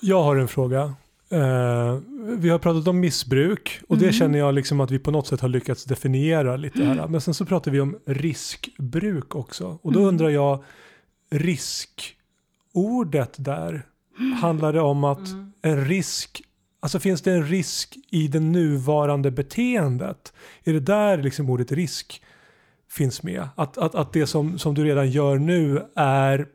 Jag 0.00 0.22
har 0.22 0.36
en 0.36 0.48
fråga. 0.48 0.94
Eh, 1.32 1.98
vi 2.38 2.48
har 2.48 2.58
pratat 2.58 2.88
om 2.88 3.00
missbruk 3.00 3.80
och 3.88 3.96
Mm. 3.96 4.06
det 4.06 4.12
känner 4.12 4.38
jag 4.38 4.54
liksom 4.54 4.80
att 4.80 4.90
vi 4.90 4.98
på 4.98 5.10
något 5.10 5.26
sätt 5.26 5.40
har 5.40 5.48
lyckats 5.48 5.84
definiera 5.84 6.56
lite 6.56 6.84
här. 6.84 7.08
Men 7.08 7.20
sen 7.20 7.34
så 7.34 7.44
pratar 7.44 7.70
vi 7.70 7.80
om 7.80 7.98
riskbruk 8.06 9.34
också. 9.34 9.78
Och 9.82 9.92
då 9.92 9.98
Mm. 9.98 10.08
undrar 10.08 10.28
jag, 10.28 10.64
riskordet 11.30 13.34
där, 13.44 13.86
handlar 14.40 14.72
det 14.72 14.80
om 14.80 15.04
att 15.04 15.28
en 15.62 15.84
risk, 15.84 16.42
alltså 16.80 16.98
finns 16.98 17.22
det 17.22 17.32
en 17.32 17.46
risk 17.46 17.96
i 18.10 18.28
det 18.28 18.40
nuvarande 18.40 19.30
beteendet? 19.30 20.32
Är 20.64 20.72
det 20.72 20.80
där 20.80 21.18
liksom 21.22 21.50
ordet 21.50 21.72
risk 21.72 22.22
finns 22.90 23.22
med? 23.22 23.48
Att, 23.56 23.78
att, 23.78 23.94
att 23.94 24.12
det 24.12 24.26
som, 24.26 24.58
som 24.58 24.74
du 24.74 24.84
redan 24.84 25.10
gör 25.10 25.38
nu 25.38 25.82
är 25.96 26.46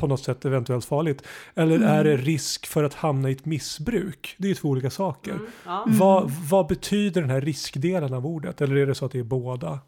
på 0.00 0.06
något 0.06 0.24
sätt 0.24 0.44
eventuellt 0.44 0.84
farligt? 0.84 1.22
Eller 1.54 1.76
Mm. 1.76 1.88
är 1.88 2.04
det 2.04 2.16
risk 2.16 2.66
för 2.66 2.84
att 2.84 2.94
hamna 2.94 3.28
i 3.28 3.32
ett 3.32 3.44
missbruk? 3.46 4.34
Det 4.38 4.46
är 4.46 4.48
ju 4.48 4.54
två 4.54 4.68
olika 4.68 4.90
saker. 4.90 5.38
Ja. 5.64 5.84
Vad, 5.88 6.30
vad 6.30 6.66
betyder 6.66 7.20
den 7.20 7.30
här 7.30 7.40
riskdelen 7.40 8.14
av 8.14 8.26
ordet? 8.26 8.60
Eller 8.60 8.76
är 8.76 8.86
det 8.86 8.94
så 8.94 9.04
att 9.06 9.12
det 9.12 9.18
är 9.18 9.22
båda? 9.24 9.80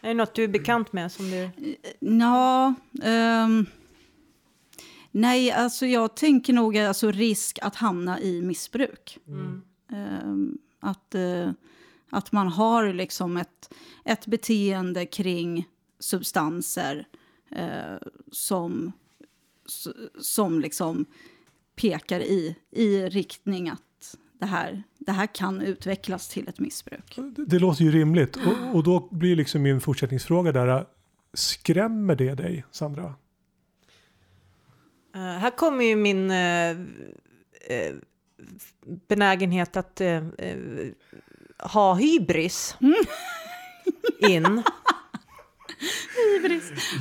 Är 0.00 0.08
det 0.08 0.14
något 0.14 0.34
du 0.34 0.44
är 0.44 0.48
bekant 0.48 0.92
med? 0.92 1.12
Som 1.12 1.30
du... 1.30 1.50
Ja, 1.98 2.74
ehm, 3.02 3.66
nej, 5.10 5.50
alltså 5.52 5.86
jag 5.86 6.16
tänker 6.16 6.52
nog 6.52 6.78
alltså 6.78 7.10
risk 7.10 7.58
att 7.62 7.74
hamna 7.74 8.20
i 8.20 8.42
missbruk. 8.42 9.18
Ehm, 9.92 10.58
att, 10.80 11.14
eh, 11.14 11.50
att 12.10 12.32
man 12.32 12.48
har 12.48 12.92
liksom 12.92 13.36
ett, 13.36 13.74
ett 14.04 14.26
beteende 14.26 15.06
kring 15.06 15.64
substanser 16.00 17.06
eh, 17.50 18.08
som, 18.32 18.92
som 20.20 20.60
liksom 20.60 21.06
pekar 21.76 22.20
i, 22.20 22.56
i 22.70 23.08
riktning 23.08 23.68
att 23.68 24.16
det 24.40 24.46
här, 24.46 24.82
det 24.98 25.12
här 25.12 25.26
kan 25.26 25.60
utvecklas 25.60 26.28
till 26.28 26.48
ett 26.48 26.58
missbruk. 26.58 27.18
Det, 27.36 27.44
det 27.44 27.58
låter 27.58 27.84
ju 27.84 27.90
rimligt. 27.90 28.36
Och, 28.36 28.74
och 28.76 28.82
då 28.82 29.08
blir 29.10 29.36
liksom 29.36 29.62
min 29.62 29.80
fortsättningsfråga 29.80 30.52
där. 30.52 30.86
Skrämmer 31.34 32.14
det 32.14 32.34
dig, 32.34 32.64
Sandra? 32.70 33.14
Eh, 35.14 35.20
här 35.20 35.56
kommer 35.56 35.84
ju 35.84 35.96
min 35.96 36.30
eh, 36.30 36.70
eh, 36.70 37.94
benägenhet 39.08 39.76
att 39.76 40.00
ha 41.58 41.94
hybris 41.94 42.76
in. 44.18 44.62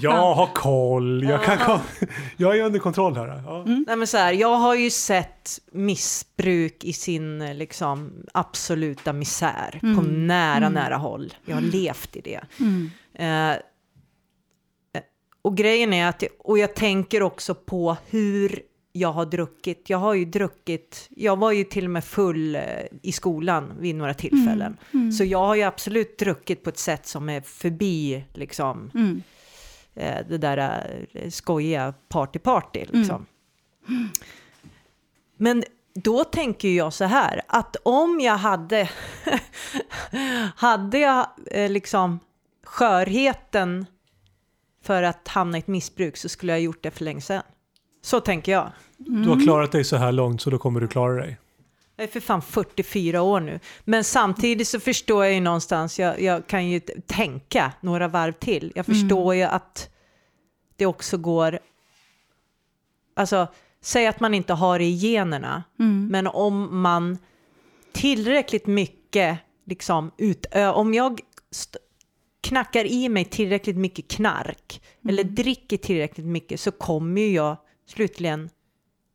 Jag 0.01 0.33
har 0.35 0.47
koll. 0.53 1.23
Jag, 1.23 1.43
kan 1.43 1.57
kom- 1.57 1.79
jag 2.37 2.57
är 2.57 2.63
under 2.63 2.79
kontroll 2.79 3.15
här. 3.15 3.27
Ja. 3.45 3.63
Nej, 3.65 3.95
men 3.97 4.07
så 4.07 4.17
här, 4.17 4.33
jag 4.33 4.55
har 4.55 4.75
ju 4.75 4.89
sett 4.89 5.59
missbruk 5.71 6.83
i 6.83 6.93
sin 6.93 7.57
liksom, 7.57 8.11
absoluta 8.33 9.13
misär 9.13 9.79
på 9.95 10.01
nära, 10.01 10.69
nära 10.69 10.95
håll. 10.97 11.33
Jag 11.45 11.55
har 11.55 11.61
levt 11.61 12.15
i 12.15 12.21
det. 12.21 12.39
Eh, 13.15 13.51
eh, 13.51 13.57
och 15.41 15.57
grejen 15.57 15.93
är 15.93 16.07
att, 16.07 16.23
och 16.39 16.57
jag 16.57 16.75
tänker 16.75 17.21
också 17.23 17.55
på 17.55 17.97
hur 18.09 18.61
jag 18.91 19.11
har 19.11 19.25
druckit. 19.25 19.89
Jag 19.89 19.97
har 19.97 20.13
ju 20.13 20.25
druckit, 20.25 21.07
jag 21.09 21.39
var 21.39 21.51
ju 21.51 21.63
till 21.63 21.85
och 21.85 21.91
med 21.91 22.03
full 22.03 22.55
eh, 22.55 22.61
i 23.01 23.11
skolan 23.11 23.73
vid 23.79 23.95
några 23.95 24.13
tillfällen. 24.13 24.77
Så 25.17 25.23
jag 25.23 25.39
har 25.45 25.55
ju 25.55 25.63
absolut 25.63 26.17
druckit 26.17 26.63
på 26.63 26.69
ett 26.69 26.77
sätt 26.77 27.07
som 27.07 27.29
är 27.29 27.41
förbi 27.41 28.23
liksom 28.33 28.91
Mm. 28.93 29.23
eh, 29.95 30.27
det 30.29 30.37
där 30.37 30.85
eh, 31.13 31.29
skojiga 31.29 31.93
party-party. 32.09 32.85
Liksom. 32.91 33.25
Men 35.37 35.63
då 35.93 36.23
tänker 36.23 36.69
jag 36.69 36.93
så 36.93 37.05
här, 37.05 37.41
att 37.47 37.75
om 37.83 38.19
jag 38.19 38.37
hade, 38.37 38.89
hade 40.55 40.97
jag 40.99 41.27
eh, 41.51 41.69
liksom 41.71 42.19
skörheten 42.63 43.85
för 44.83 45.03
att 45.03 45.27
hamna 45.27 45.57
i 45.57 45.59
ett 45.59 45.67
missbruk 45.67 46.17
så 46.17 46.29
skulle 46.29 46.51
jag 46.51 46.61
gjort 46.61 46.83
det 46.83 46.91
för 46.91 47.03
länge 47.03 47.21
sedan. 47.21 47.43
Så 48.01 48.19
tänker 48.19 48.51
jag. 48.51 48.71
Du 48.97 49.29
har 49.29 49.43
klarat 49.43 49.71
dig 49.71 49.83
så 49.83 49.95
här 49.95 50.11
långt 50.11 50.41
så 50.41 50.49
då 50.49 50.57
kommer 50.57 50.81
du 50.81 50.87
klara 50.87 51.13
dig. 51.13 51.37
Jag 51.95 52.03
är 52.03 52.07
för 52.07 52.19
fan 52.19 52.41
44 52.41 53.21
år 53.21 53.39
nu. 53.39 53.59
Men 53.85 54.03
samtidigt 54.03 54.67
så 54.67 54.79
förstår 54.79 55.25
jag 55.25 55.33
ju 55.33 55.39
någonstans, 55.39 55.99
jag, 55.99 56.21
jag 56.21 56.47
kan 56.47 56.67
ju 56.67 56.79
tänka 57.07 57.73
några 57.81 58.07
varv 58.07 58.31
till. 58.31 58.71
Jag 58.75 58.85
förstår 58.85 59.35
ju 59.35 59.43
att 59.43 59.89
det 60.75 60.85
också 60.85 61.17
går, 61.17 61.59
alltså 63.15 63.47
säg 63.81 64.07
att 64.07 64.19
man 64.19 64.33
inte 64.33 64.53
har 64.53 64.79
det 64.79 64.85
i 64.85 64.95
generna, 64.95 65.63
men 66.09 66.27
om 66.27 66.81
man 66.81 67.17
tillräckligt 67.91 68.67
mycket, 68.67 69.39
liksom 69.65 70.11
utö, 70.17 70.71
om 70.71 70.93
jag 70.93 71.19
knackar 72.41 72.85
i 72.85 73.09
mig 73.09 73.25
tillräckligt 73.25 73.77
mycket 73.77 74.07
knark 74.07 74.81
eller 75.09 75.23
dricker 75.23 75.77
tillräckligt 75.77 76.25
mycket 76.25 76.59
så 76.59 76.71
kommer 76.71 77.21
ju 77.21 77.31
jag 77.31 77.57
slutligen 77.89 78.49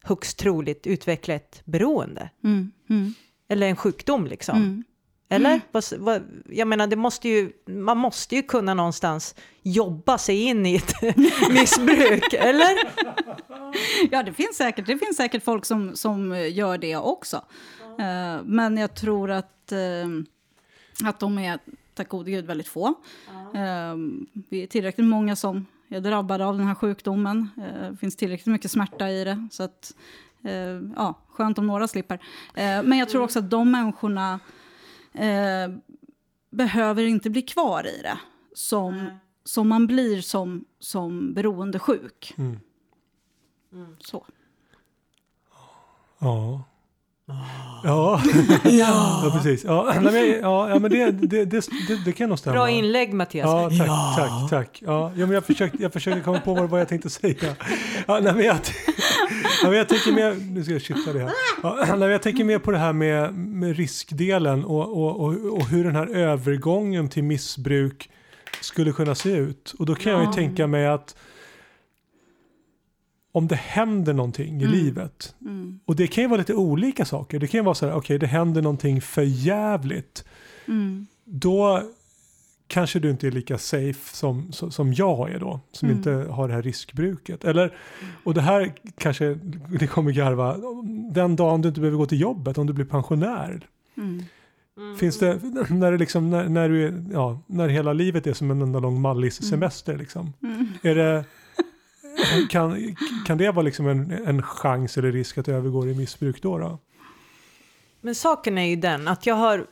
högst 0.04 0.38
troligt 0.38 0.86
utveckla 0.86 1.34
ett 1.34 1.62
beroende. 1.64 2.30
Mm. 2.44 2.72
Mm. 2.90 3.14
Eller 3.48 3.66
en 3.66 3.76
sjukdom 3.76 4.26
liksom. 4.26 4.56
Mm. 4.56 4.84
Eller? 5.28 5.60
Vad, 5.98 6.22
jag 6.48 6.68
menar, 6.68 6.86
det 6.86 6.96
måste 6.96 7.28
ju, 7.28 7.52
man 7.66 7.98
måste 7.98 8.36
ju 8.36 8.42
kunna 8.42 8.74
någonstans 8.74 9.34
jobba 9.62 10.18
sig 10.18 10.42
in 10.42 10.66
i 10.66 10.74
ett 10.74 11.02
missbruk, 11.50 12.32
eller? 12.32 12.78
Ja, 14.10 14.22
det 14.22 14.32
finns 14.32 14.56
säkert, 14.56 14.86
det 14.86 14.98
finns 14.98 15.16
säkert 15.16 15.44
folk 15.44 15.64
som, 15.64 15.96
som 15.96 16.48
gör 16.50 16.78
det 16.78 16.96
också. 16.96 17.36
Eh, 17.98 18.42
men 18.44 18.76
jag 18.76 18.94
tror 18.94 19.30
att, 19.30 19.72
eh, 19.72 21.08
att 21.08 21.20
de 21.20 21.38
är, 21.38 21.58
tack 21.94 22.08
gode 22.08 22.30
gud, 22.30 22.46
väldigt 22.46 22.68
få. 22.68 22.86
Eh, 23.54 23.94
vi 24.48 24.62
är 24.62 24.66
tillräckligt 24.66 25.06
många 25.06 25.36
som 25.36 25.66
är 25.94 26.00
drabbade 26.00 26.46
av 26.46 26.58
den 26.58 26.66
här 26.66 26.74
sjukdomen. 26.74 27.50
Eh, 27.56 27.90
det 27.90 27.96
finns 27.96 28.16
tillräckligt 28.16 28.46
mycket 28.46 28.70
smärta 28.70 29.10
i 29.10 29.24
det. 29.24 29.48
Så 29.50 29.62
att, 29.62 29.94
eh, 30.44 30.80
ja, 30.96 31.18
skönt 31.28 31.58
om 31.58 31.66
några 31.66 31.88
slipper. 31.88 32.14
Eh, 32.54 32.82
men 32.82 32.98
jag 32.98 33.08
tror 33.08 33.22
också 33.22 33.38
att 33.38 33.50
de 33.50 33.70
människorna 33.70 34.40
eh, 35.12 35.74
behöver 36.50 37.04
inte 37.06 37.30
bli 37.30 37.42
kvar 37.42 37.86
i 37.86 38.02
det. 38.02 38.18
Som, 38.54 39.10
som 39.44 39.68
man 39.68 39.86
blir 39.86 40.20
som, 40.20 40.64
som 40.78 41.34
beroendesjuk. 41.34 42.34
Mm. 42.38 42.60
Så. 43.98 44.26
Ja. 46.18 46.62
Ja. 47.84 48.20
ja, 48.64 49.30
precis. 49.34 49.64
Ja, 49.64 49.94
men, 50.02 50.30
ja, 50.40 50.68
ja, 50.68 50.78
men 50.78 50.90
det, 50.90 51.10
det, 51.10 51.44
det, 51.44 51.64
det, 52.04 52.12
kan 52.12 52.28
nog 52.28 52.38
stämma. 52.38 52.54
Bra 52.54 52.70
inlägg 52.70 53.12
Mattias. 53.12 53.46
Ja, 53.46 53.70
tack, 53.70 54.16
tack, 54.16 54.50
tack. 54.50 54.82
Ja, 54.86 55.12
ja, 55.16 55.26
men 55.26 55.30
jag, 55.30 55.44
försökte, 55.44 55.82
jag 55.82 55.92
försökte 55.92 56.20
komma 56.20 56.40
på 56.40 56.54
vad, 56.54 56.80
jag 56.80 56.88
tänkte 56.88 57.10
säga. 57.10 57.56
Ja, 58.06 58.20
nej, 58.20 58.34
men 58.34 58.44
jag, 58.44 58.56
ja, 59.62 59.68
men 59.68 59.72
jag 59.72 59.88
tänker 59.88 60.12
mer, 60.12 60.34
nu 60.50 60.64
ska 60.64 60.72
jag 60.72 60.82
kittla 60.82 61.12
det 61.12 61.18
här. 61.18 61.30
Ja, 61.62 61.96
nej, 61.96 62.08
jag 62.08 62.22
tänker 62.22 62.44
mer 62.44 62.58
på 62.58 62.70
det 62.70 62.78
här 62.78 62.92
med, 62.92 63.34
med 63.34 63.76
riskdelen 63.76 64.64
och, 64.64 65.04
och, 65.04 65.20
och, 65.20 65.34
och 65.52 65.68
hur 65.68 65.84
den 65.84 65.96
här 65.96 66.06
övergången 66.06 67.08
till 67.08 67.24
missbruk 67.24 68.10
skulle 68.60 68.92
kunna 68.92 69.14
se 69.14 69.30
ut. 69.30 69.74
Och 69.78 69.86
då 69.86 69.94
kan 69.94 70.12
jag 70.12 70.24
ju 70.24 70.32
tänka 70.32 70.66
mig 70.66 70.86
att 70.86 71.16
om 73.34 73.48
det 73.48 73.56
händer 73.56 74.12
någonting 74.12 74.62
i 74.62 74.66
livet 74.66 75.34
Mm. 75.40 75.80
och 75.84 75.96
det 75.96 76.06
kan 76.06 76.24
ju 76.24 76.28
vara 76.28 76.38
lite 76.38 76.54
olika 76.54 77.04
saker. 77.04 77.38
Det 77.38 77.46
kan 77.46 77.58
ju 77.58 77.64
vara 77.64 77.74
så 77.74 77.86
här, 77.86 77.94
okej 77.94 78.18
det 78.18 78.26
händer 78.26 78.62
någonting 78.62 79.00
för 79.00 79.22
jävligt. 79.22 80.24
Mm. 80.68 81.06
Då 81.24 81.82
kanske 82.66 82.98
du 82.98 83.10
inte 83.10 83.26
är 83.26 83.30
lika 83.30 83.58
safe 83.58 84.16
som, 84.16 84.52
som, 84.52 84.92
jag 84.92 85.30
är 85.30 85.38
då. 85.40 85.60
Som 85.72 85.88
Mm. 85.88 85.98
inte 85.98 86.10
har 86.32 86.48
det 86.48 86.54
här 86.54 86.62
riskbruket. 86.62 87.44
Eller, 87.44 87.74
och 88.24 88.34
det 88.34 88.40
här 88.40 88.72
kanske, 88.98 89.38
det 89.80 89.86
kommer 89.86 90.10
garva, 90.12 90.56
den 91.12 91.36
dagen 91.36 91.62
du 91.62 91.68
inte 91.68 91.80
behöver 91.80 91.98
gå 91.98 92.06
till 92.06 92.20
jobbet 92.20 92.58
om 92.58 92.66
du 92.66 92.72
blir 92.72 92.84
pensionär. 92.84 93.66
Mm. 93.96 94.24
Finns 94.98 95.18
det, 95.18 95.40
när, 95.70 95.92
det 95.92 95.98
liksom, 95.98 96.30
när, 96.30 96.48
när, 96.48 96.68
du 96.68 96.86
är, 96.86 97.04
ja, 97.12 97.40
när 97.46 97.68
hela 97.68 97.92
livet 97.92 98.26
är 98.26 98.32
som 98.32 98.50
en 98.50 98.62
enda 98.62 98.78
lång 98.78 99.00
mallis 99.00 99.48
semester 99.48 99.96
liksom. 99.98 100.32
Är 100.82 100.94
det, 100.94 101.24
kan, 102.48 102.96
kan 103.26 103.38
det 103.38 103.50
vara 103.50 103.62
liksom 103.62 103.86
en, 103.86 104.10
en 104.10 104.42
chans 104.42 104.98
eller 104.98 105.12
risk 105.12 105.38
att 105.38 105.46
det 105.46 105.52
övergår 105.52 105.88
i 105.88 105.94
missbruk 105.94 106.42
då? 106.42 106.58
då? 106.58 106.78
Men 108.00 108.14
saken 108.14 108.58
är 108.58 108.64
ju 108.66 108.76
den 108.76 109.08
att 109.08 109.26
jag 109.26 109.34
har, 109.34 109.66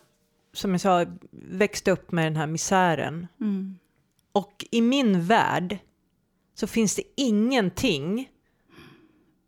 som 0.53 0.71
jag 0.71 0.81
sa, 0.81 1.07
växt 1.31 1.89
upp 1.89 2.13
med 2.13 2.27
den 2.27 2.37
här 2.37 2.47
misären. 2.47 3.27
Mm. 3.41 3.79
Och 4.33 4.65
i 4.71 4.81
min 4.81 5.23
värld 5.25 5.79
så 6.55 6.67
finns 6.67 6.97
det 6.97 7.03
ingenting 7.17 8.29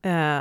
eh, 0.02 0.40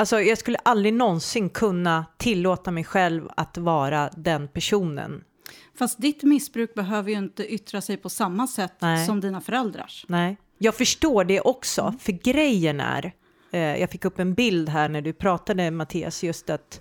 Alltså 0.00 0.20
jag 0.20 0.38
skulle 0.38 0.58
aldrig 0.58 0.94
någonsin 0.94 1.50
kunna 1.50 2.06
tillåta 2.16 2.70
mig 2.70 2.84
själv 2.84 3.28
att 3.36 3.58
vara 3.58 4.10
den 4.16 4.48
personen. 4.48 5.24
Fast 5.78 5.98
ditt 5.98 6.22
missbruk 6.22 6.74
behöver 6.74 7.10
ju 7.10 7.18
inte 7.18 7.54
yttra 7.54 7.80
sig 7.80 7.96
på 7.96 8.08
samma 8.08 8.46
sätt 8.46 8.74
Nej. 8.78 9.06
som 9.06 9.20
dina 9.20 9.40
föräldrars. 9.40 10.04
Nej. 10.08 10.36
Jag 10.58 10.74
förstår 10.74 11.24
det 11.24 11.40
också, 11.40 11.94
för 12.00 12.12
grejen 12.12 12.80
är, 12.80 13.12
eh, 13.50 13.60
jag 13.60 13.90
fick 13.90 14.04
upp 14.04 14.18
en 14.18 14.34
bild 14.34 14.68
här 14.68 14.88
när 14.88 15.00
du 15.00 15.12
pratade 15.12 15.70
Mattias, 15.70 16.24
just 16.24 16.50
att, 16.50 16.80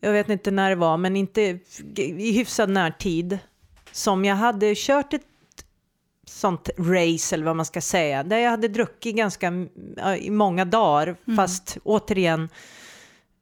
jag 0.00 0.12
vet 0.12 0.28
inte 0.28 0.50
när 0.50 0.70
det 0.70 0.76
var, 0.76 0.96
men 0.96 1.16
inte 1.16 1.58
i 1.96 2.32
hyfsad 2.32 2.70
närtid, 2.70 3.38
som 3.92 4.24
jag 4.24 4.36
hade 4.36 4.74
kört 4.76 5.12
ett 5.12 5.26
sånt 6.26 6.70
race 6.78 7.34
eller 7.34 7.44
vad 7.44 7.56
man 7.56 7.66
ska 7.66 7.80
säga, 7.80 8.22
där 8.22 8.38
jag 8.38 8.50
hade 8.50 8.68
druckit 8.68 9.16
ganska 9.16 9.52
ja, 9.96 10.16
i 10.16 10.30
många 10.30 10.64
dagar, 10.64 11.16
fast 11.36 11.78
återigen 11.84 12.48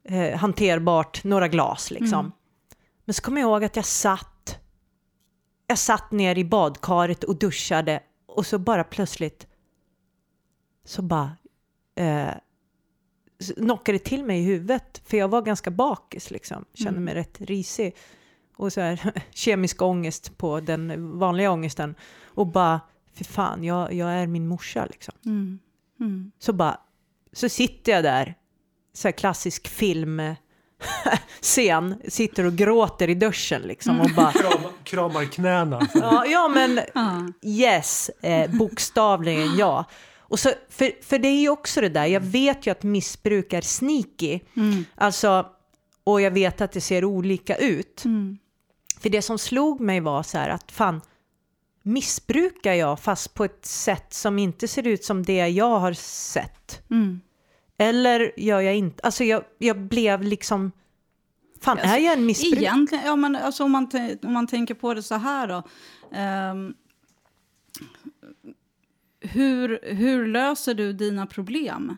eh, 0.09 0.37
hanterbart, 0.37 1.23
några 1.23 1.47
glas 1.47 1.91
liksom. 1.91 2.31
Men 3.05 3.13
så 3.13 3.21
kommer 3.21 3.41
jag 3.41 3.49
ihåg 3.49 3.63
att 3.63 3.75
jag 3.75 3.85
satt, 3.85 4.59
jag 5.67 5.77
satt 5.77 6.11
ner 6.11 6.37
i 6.37 6.45
badkaret 6.45 7.23
och 7.23 7.35
duschade 7.35 7.99
och 8.39 8.45
så 8.45 8.59
bara 8.59 8.83
plötsligt 8.83 9.47
så 10.83 11.01
bara 11.01 11.37
eh, 11.95 12.33
knockade 13.55 13.97
det 13.97 14.03
till 14.03 14.23
mig 14.23 14.39
i 14.39 14.43
huvudet, 14.43 15.01
för 15.05 15.17
jag 15.17 15.27
var 15.27 15.41
ganska 15.41 15.71
bakis 15.71 16.31
liksom, 16.31 16.65
kände 16.73 16.99
mig 16.99 17.13
rätt 17.13 17.41
risig. 17.41 17.95
Och 18.55 18.73
så 18.73 18.81
här 18.81 19.23
kemisk 19.31 19.81
ångest 19.81 20.37
på 20.37 20.59
den 20.59 21.17
vanliga 21.19 21.51
ångesten. 21.51 21.95
Och 22.23 22.47
bara, 22.47 22.81
för 23.13 23.23
fan, 23.23 23.63
jag, 23.63 23.93
jag 23.93 24.11
är 24.11 24.27
min 24.27 24.47
morsa 24.47 24.85
liksom. 24.85 25.13
Mm. 25.25 25.59
Mm. 25.99 26.31
Så 26.39 26.53
bara, 26.53 26.79
så 27.31 27.49
sitter 27.49 27.91
jag 27.91 28.03
där, 28.03 28.35
så 28.93 29.07
här 29.07 29.13
klassisk 29.13 29.67
film 29.67 30.21
scen, 31.41 32.01
sitter 32.07 32.45
och 32.45 32.53
gråter 32.53 33.09
i 33.09 33.15
duschen 33.15 33.61
liksom 33.61 33.99
och 34.01 34.09
bara, 34.15 34.31
Kramar, 34.33 34.71
kramar 34.83 35.25
knäna. 35.25 35.87
ja, 35.93 36.25
ja 36.25 36.47
men 36.47 36.79
yes, 37.41 38.09
eh, 38.09 38.51
bokstavligen 38.51 39.57
ja. 39.57 39.85
Och 40.17 40.39
så, 40.39 40.51
för, 40.69 40.91
för 41.03 41.19
det 41.19 41.27
är 41.27 41.41
ju 41.41 41.49
också 41.49 41.81
det 41.81 41.89
där, 41.89 42.05
jag 42.05 42.21
vet 42.21 42.67
ju 42.67 42.71
att 42.71 42.83
missbruk 42.83 43.53
är 43.53 43.61
sneaky, 43.61 44.39
Mm. 44.55 44.85
alltså, 44.95 45.45
och 46.03 46.21
jag 46.21 46.31
vet 46.31 46.61
att 46.61 46.71
det 46.71 46.81
ser 46.81 47.05
olika 47.05 47.55
ut. 47.55 48.05
Mm. 48.05 48.37
För 48.99 49.09
det 49.09 49.21
som 49.21 49.37
slog 49.39 49.79
mig 49.81 49.99
var 49.99 50.23
så 50.23 50.37
här 50.37 50.49
att 50.49 50.71
fan, 50.71 51.01
missbrukar 51.83 52.73
jag 52.73 52.99
fast 52.99 53.33
på 53.33 53.43
ett 53.45 53.65
sätt 53.65 54.13
som 54.13 54.39
inte 54.39 54.67
ser 54.67 54.87
ut 54.87 55.03
som 55.03 55.23
det 55.23 55.47
jag 55.47 55.79
har 55.79 55.93
sett? 55.93 56.81
Mm. 56.91 57.21
Eller 57.81 58.31
gör 58.37 58.61
jag 58.61 58.75
inte? 58.75 59.03
Alltså 59.03 59.23
jag, 59.23 59.43
jag 59.57 59.79
blev 59.79 60.23
liksom, 60.23 60.71
fan 61.61 61.77
är 61.77 61.97
jag 61.97 62.13
en 62.13 62.25
missbrukare? 62.25 62.63
Egentligen, 62.63 63.05
ja, 63.05 63.15
men 63.15 63.35
alltså, 63.35 63.63
om, 63.63 63.71
man 63.71 63.89
om 64.23 64.33
man 64.33 64.47
tänker 64.47 64.73
på 64.73 64.93
det 64.93 65.03
så 65.03 65.15
här 65.15 65.47
då. 65.47 65.63
ehm, 66.13 66.73
hur, 69.21 69.79
hur 69.83 70.27
löser 70.27 70.73
du 70.73 70.93
dina 70.93 71.25
problem? 71.25 71.97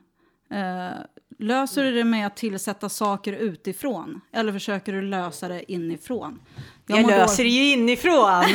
Eh, 0.51 0.92
löser 1.40 1.84
du 1.84 1.92
det 1.92 2.03
med 2.03 2.27
att 2.27 2.38
tillsätta 2.38 2.90
saker 2.90 3.34
utifrån? 3.34 4.22
Eller 4.32 4.53
försöker 4.53 4.94
du 4.94 5.01
lösa 5.01 5.48
det 5.48 5.72
inifrån? 5.72 6.40
Jag 6.88 7.01
mår 7.01 7.10
löser 7.10 7.44
det 7.44 7.50
ju 7.50 7.72
inifrån. 7.72 8.44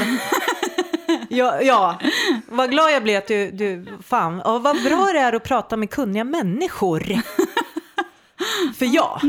ja, 1.28 1.62
ja, 1.62 2.00
vad 2.48 2.70
glad 2.70 2.92
jag 2.92 3.02
blev 3.02 3.18
att 3.18 3.28
du, 3.28 3.50
du 3.50 3.86
fan, 4.02 4.42
ja, 4.44 4.58
vad 4.58 4.82
bra 4.82 5.10
det 5.12 5.18
är 5.18 5.32
att 5.32 5.44
prata 5.44 5.76
med 5.76 5.90
kunniga 5.90 6.24
människor. 6.24 7.22
För 8.74 8.94
ja, 8.94 9.20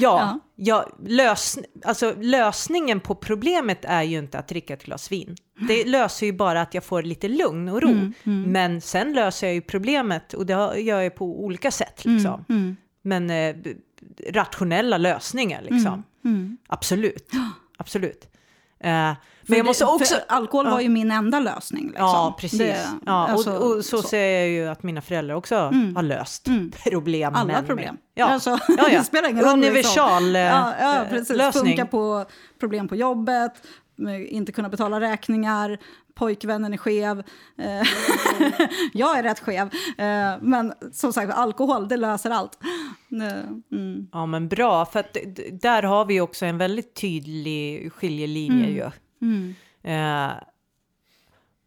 ja, 0.00 0.40
ja 0.56 0.88
lös, 1.06 1.58
alltså, 1.84 2.14
lösningen 2.20 3.00
på 3.00 3.14
problemet 3.14 3.84
är 3.84 4.02
ju 4.02 4.18
inte 4.18 4.38
att 4.38 4.48
dricka 4.48 4.74
ett 4.74 4.84
glas 4.84 5.12
vin. 5.12 5.36
Det 5.68 5.84
löser 5.84 6.26
ju 6.26 6.32
bara 6.32 6.60
att 6.60 6.74
jag 6.74 6.84
får 6.84 7.02
lite 7.02 7.28
lugn 7.28 7.68
och 7.68 7.82
ro. 7.82 8.12
Men 8.22 8.80
sen 8.80 9.12
löser 9.12 9.46
jag 9.46 9.54
ju 9.54 9.60
problemet 9.60 10.34
och 10.34 10.46
det 10.46 10.80
gör 10.80 11.00
jag 11.00 11.14
på 11.14 11.44
olika 11.44 11.70
sätt. 11.70 12.04
Liksom. 12.04 12.44
Mm. 12.48 12.76
Men 13.02 13.30
eh, 13.30 13.56
rationella 14.30 14.98
lösningar 14.98 15.62
liksom. 15.62 16.02
Mm. 16.24 16.58
Absolut. 16.68 17.30
Absolut. 17.76 18.28
Eh, 18.80 19.12
men 19.48 19.56
jag 19.58 19.66
måste 19.66 19.84
också... 19.84 20.14
för 20.14 20.24
alkohol 20.28 20.66
var 20.66 20.80
ju 20.80 20.88
min 20.88 21.10
enda 21.10 21.40
lösning. 21.40 21.86
Liksom. 21.86 22.04
Ja, 22.06 22.36
precis. 22.40 22.58
Det- 22.58 22.86
ja, 23.06 23.28
alltså, 23.28 23.52
och, 23.56 23.76
och 23.76 23.84
så, 23.84 24.02
ser 24.02 24.26
jag 24.40 24.48
ju 24.48 24.68
att 24.68 24.82
mina 24.82 25.00
föräldrar 25.00 25.34
också 25.34 25.56
har 25.96 26.02
löst 26.02 26.48
problem. 26.90 27.34
Alla 27.34 27.52
med- 27.52 27.66
problem. 27.66 27.96
Ja. 28.14 28.26
Alltså, 28.26 28.50
ja, 28.50 28.58
ja. 28.68 28.88
det 28.98 29.04
spelar 29.04 29.28
ingen 29.30 29.44
roll. 29.44 29.52
Universal 29.52 30.22
liksom. 30.24 30.40
ja, 30.80 31.02
eh, 31.02 31.08
precis. 31.08 31.36
lösning. 31.36 31.64
Funka 31.64 31.86
på 31.86 32.24
problem 32.60 32.88
på 32.88 32.96
jobbet, 32.96 33.52
inte 34.28 34.52
kunna 34.52 34.68
betala 34.68 35.00
räkningar, 35.00 35.78
pojkvännen 36.14 36.72
är 36.72 36.76
skev. 36.76 37.18
Eh, 37.58 37.86
jag 38.92 39.18
är 39.18 39.22
rätt 39.22 39.40
skev. 39.40 39.70
Eh, 39.98 40.34
Men 40.40 40.72
som 40.92 41.12
sagt, 41.12 41.32
alkohol, 41.32 41.88
det 41.88 41.96
löser 41.96 42.30
allt. 42.30 42.58
Mm. 43.72 44.08
Ja, 44.12 44.26
men 44.26 44.48
bra. 44.48 44.86
För 44.86 45.00
att 45.00 45.16
där 45.52 45.82
har 45.82 46.04
vi 46.04 46.20
också 46.20 46.46
en 46.46 46.58
väldigt 46.58 46.94
tydlig 46.94 47.92
skiljelinje 47.92 48.66
ju. 48.70 48.90
Mm. 49.22 49.54
Eh, 49.82 50.32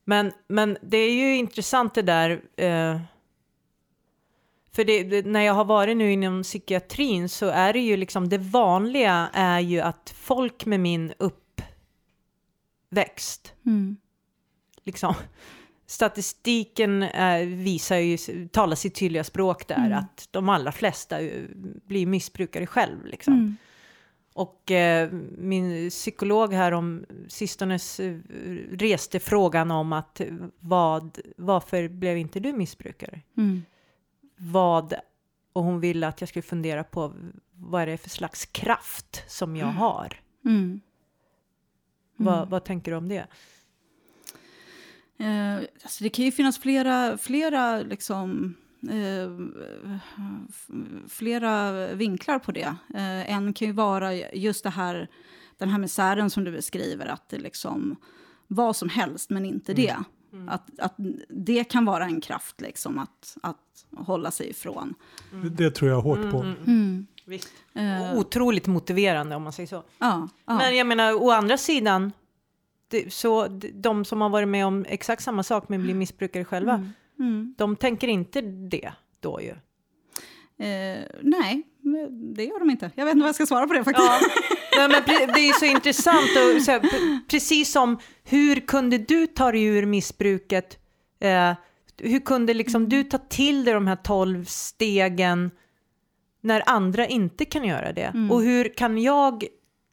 men, 0.05 0.31
men 0.47 0.77
det 0.81 0.97
är 0.97 1.13
ju 1.13 1.35
intressant 1.35 1.93
det 1.93 2.01
där. 2.01 2.41
Eh, 2.57 3.01
för 4.71 4.83
det, 4.83 5.03
det, 5.03 5.25
när 5.25 5.41
jag 5.41 5.53
har 5.53 5.65
varit 5.65 5.97
nu 5.97 6.11
inom 6.11 6.43
psykiatrin 6.43 7.29
så 7.29 7.45
är 7.45 7.73
det 7.73 7.79
ju 7.79 7.97
liksom 7.97 8.29
det 8.29 8.37
vanliga 8.37 9.29
är 9.33 9.59
ju 9.59 9.79
att 9.79 10.13
folk 10.15 10.65
med 10.65 10.79
min 10.79 11.13
uppväxt, 12.89 13.53
Mm. 13.65 13.97
liksom, 14.83 15.13
statistiken 15.85 17.03
eh, 17.03 17.45
visar 17.45 17.95
ju, 17.95 18.17
talar 18.47 18.75
sitt 18.75 18.95
tydliga 18.95 19.23
språk 19.23 19.67
där, 19.67 19.91
att 19.91 20.27
de 20.31 20.49
allra 20.49 20.71
flesta 20.71 21.21
eh, 21.21 21.43
blir 21.85 22.05
missbrukare 22.05 22.65
själv. 22.67 23.05
Liksom. 23.05 23.57
Mm. 24.35 24.47
Och 24.47 24.71
eh, 24.71 25.11
min 25.37 25.89
psykolog 25.89 26.53
här 26.53 26.71
om 26.71 27.05
sistone 27.27 27.75
eh, 27.99 28.15
reste 28.71 29.19
frågan 29.19 29.71
om 29.71 29.93
att 29.93 30.21
vad, 30.59 31.19
varför 31.37 31.87
blev 31.87 32.17
inte 32.17 32.39
du 32.39 32.53
missbrukare? 32.53 33.21
Mm. 33.37 33.61
Vad, 34.37 34.93
och 35.53 35.63
hon 35.63 35.79
ville 35.79 36.07
att 36.07 36.21
jag 36.21 36.29
skulle 36.29 36.43
fundera 36.43 36.83
på 36.83 37.13
vad 37.53 37.81
är 37.81 37.87
det 37.87 37.97
för 37.97 38.09
slags 38.09 38.45
kraft 38.45 39.23
som 39.27 39.55
jag 39.55 39.67
har? 39.67 40.21
Mm. 40.45 40.81
Vad, 42.15 42.49
vad 42.49 42.63
tänker 42.63 42.91
du 42.91 42.97
om 42.97 43.07
det? 43.07 43.27
Eh, 45.17 45.55
alltså 45.55 46.03
det 46.03 46.09
kan 46.09 46.25
ju 46.25 46.31
finnas 46.31 46.57
flera, 46.57 47.17
flera, 47.17 47.81
liksom, 47.81 48.55
flera 51.09 51.87
vinklar 51.93 52.39
på 52.39 52.51
det. 52.51 52.75
Eh, 52.93 53.31
en 53.33 53.53
kan 53.53 53.67
ju 53.67 53.73
vara 53.73 54.13
just 54.15 54.63
det 54.63 54.69
här, 54.69 55.07
den 55.57 55.69
här 55.69 55.79
misären 55.79 56.29
som 56.29 56.43
du 56.43 56.51
beskriver, 56.51 57.05
att 57.05 57.29
det 57.29 57.37
liksom 57.37 57.95
vad 58.47 58.75
som 58.75 58.89
helst 58.89 59.29
men 59.29 59.45
inte 59.45 59.73
det. 59.73 59.95
Att, 60.47 60.79
att 60.79 60.95
det 61.29 61.63
kan 61.63 61.85
vara 61.85 62.05
en 62.05 62.21
kraft 62.21 62.61
liksom 62.61 62.99
att, 62.99 63.37
att 63.43 63.57
hålla 63.97 64.31
sig 64.31 64.49
ifrån. 64.49 64.93
Det, 65.31 65.49
det 65.49 65.71
tror 65.71 65.91
jag 65.91 66.01
hårt 66.01 66.31
på. 66.31 66.39
Mm. 66.67 67.07
Visst. 67.25 67.53
Eh, 67.73 68.17
Otroligt 68.17 68.67
motiverande 68.67 69.35
om 69.35 69.43
man 69.43 69.53
säger 69.53 69.67
så. 69.67 69.83
ja, 69.99 70.27
ja. 70.45 70.57
Men 70.57 70.77
jag 70.77 70.87
menar, 70.87 71.13
å 71.23 71.31
andra 71.31 71.57
sidan, 71.57 72.11
det, 72.87 73.13
så 73.13 73.47
de 73.73 74.05
som 74.05 74.21
har 74.21 74.29
varit 74.29 74.47
med 74.47 74.65
om 74.65 74.85
exakt 74.89 75.23
samma 75.23 75.43
sak 75.43 75.69
men 75.69 75.83
blir 75.83 75.93
missbrukare 75.93 76.45
själva, 76.45 76.73
Mm. 76.73 76.91
De 77.57 77.75
tänker 77.75 78.07
inte 78.07 78.41
det 78.41 78.93
då 79.19 79.41
ju. 79.41 79.51
Eh, 80.65 81.03
nej, 81.21 81.63
det 82.35 82.45
gör 82.45 82.59
de 82.59 82.69
inte. 82.69 82.91
Jag 82.95 83.05
vet 83.05 83.11
inte 83.11 83.21
vad 83.21 83.27
jag 83.27 83.35
ska 83.35 83.45
svara 83.45 83.67
på 83.67 83.73
det 83.73 83.83
faktiskt. 83.83 84.07
Ja, 84.71 84.87
nej, 84.87 85.01
men 85.07 85.27
det 85.33 85.49
är 85.49 85.59
så 85.59 85.65
intressant. 85.65 86.29
Och, 86.55 86.61
så 86.61 86.79
precis 87.27 87.71
som 87.71 87.99
hur 88.23 88.59
kunde 88.59 88.97
du 88.97 89.27
ta 89.27 89.51
dig 89.51 89.63
ur 89.63 89.85
missbruket? 89.85 90.79
Eh, 91.19 91.53
hur 91.97 92.19
kunde 92.19 92.53
liksom 92.53 92.89
du 92.89 93.03
ta 93.03 93.17
till 93.17 93.65
dig 93.65 93.73
de 93.73 93.87
här 93.87 93.95
tolv 93.95 94.45
stegen 94.45 95.51
när 96.41 96.63
andra 96.65 97.07
inte 97.07 97.45
kan 97.45 97.63
göra 97.63 97.93
det? 97.93 98.13
Och 98.31 98.41
hur 98.41 98.73
kan 98.73 99.01
jag 99.01 99.43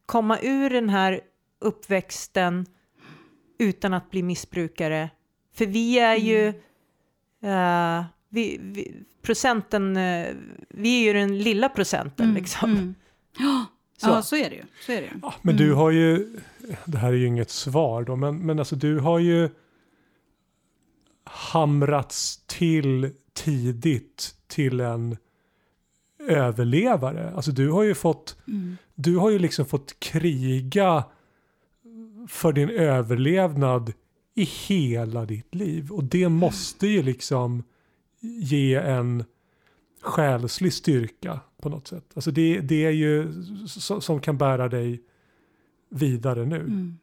komma 0.07 0.39
ur 0.43 0.71
den 0.71 0.89
här 0.89 1.21
uppväxten 1.61 2.67
utan 3.59 3.95
att 3.95 4.11
bli 4.11 4.23
missbrukare. 4.23 5.11
För 5.55 5.67
vi 5.67 5.99
är 5.99 6.17
ju, 6.17 6.53
eh, 7.47 8.05
vi, 8.29 8.59
vi, 8.63 9.03
procenten, 9.23 9.97
eh, 9.97 10.27
vi 10.69 11.01
är 11.01 11.05
ju 11.05 11.13
den 11.13 11.39
lilla 11.39 11.69
procenten 11.69 12.35
liksom. 12.35 12.71
Mm. 12.71 12.95
Ja, 13.39 13.67
Så. 13.99 14.09
ja, 14.09 14.23
så 14.23 14.37
är 14.37 14.51
det 14.51 14.57
ju. 14.57 14.63
Så 14.87 14.93
är 14.93 14.97
det 15.01 15.07
ju. 15.07 15.13
Ja, 15.23 15.35
men 15.43 15.57
du 15.57 15.73
har 15.73 15.91
ju, 15.91 16.37
det 16.85 16.99
här 16.99 17.09
är 17.09 17.17
ju 17.17 17.27
inget 17.27 17.51
svar 17.51 18.05
då, 18.05 18.17
men, 18.17 18.39
men 18.39 18.59
alltså 18.59 18.77
du 18.77 18.99
har 18.99 19.19
ju 19.19 19.49
hamrats 21.25 22.43
till 22.47 23.11
tidigt 23.33 24.35
till 24.47 24.81
en 24.81 25.17
överlevare. 26.29 27.33
Alltså 27.37 27.51
du 27.51 27.71
har 27.71 27.83
ju 27.83 27.95
fått, 27.95 28.37
Mm. 28.49 28.77
du 28.95 29.17
har 29.17 29.31
ju 29.31 29.39
liksom 29.39 29.67
fått 29.67 30.01
kriga 30.01 31.05
för 32.29 32.53
din 32.53 32.71
överlevnad 32.71 33.93
i 34.37 34.44
hela 34.44 35.25
ditt 35.25 35.55
liv. 35.55 35.92
Och 35.92 36.05
det 36.05 36.29
måste 36.29 36.87
ju 36.87 37.03
liksom 37.03 37.62
ge 38.20 38.75
en 38.75 39.25
själslig 40.01 40.72
styrka 40.72 41.40
på 41.62 41.68
något 41.68 41.88
sätt. 41.88 42.05
Alltså 42.14 42.31
det, 42.31 42.61
det 42.61 42.85
är 42.85 42.90
ju 42.90 43.33
så, 43.66 44.01
som 44.01 44.20
kan 44.20 44.38
bära 44.38 44.68
dig 44.68 45.03
vidare 45.88 46.44
nu. 46.44 46.57
Mm. 46.57 46.99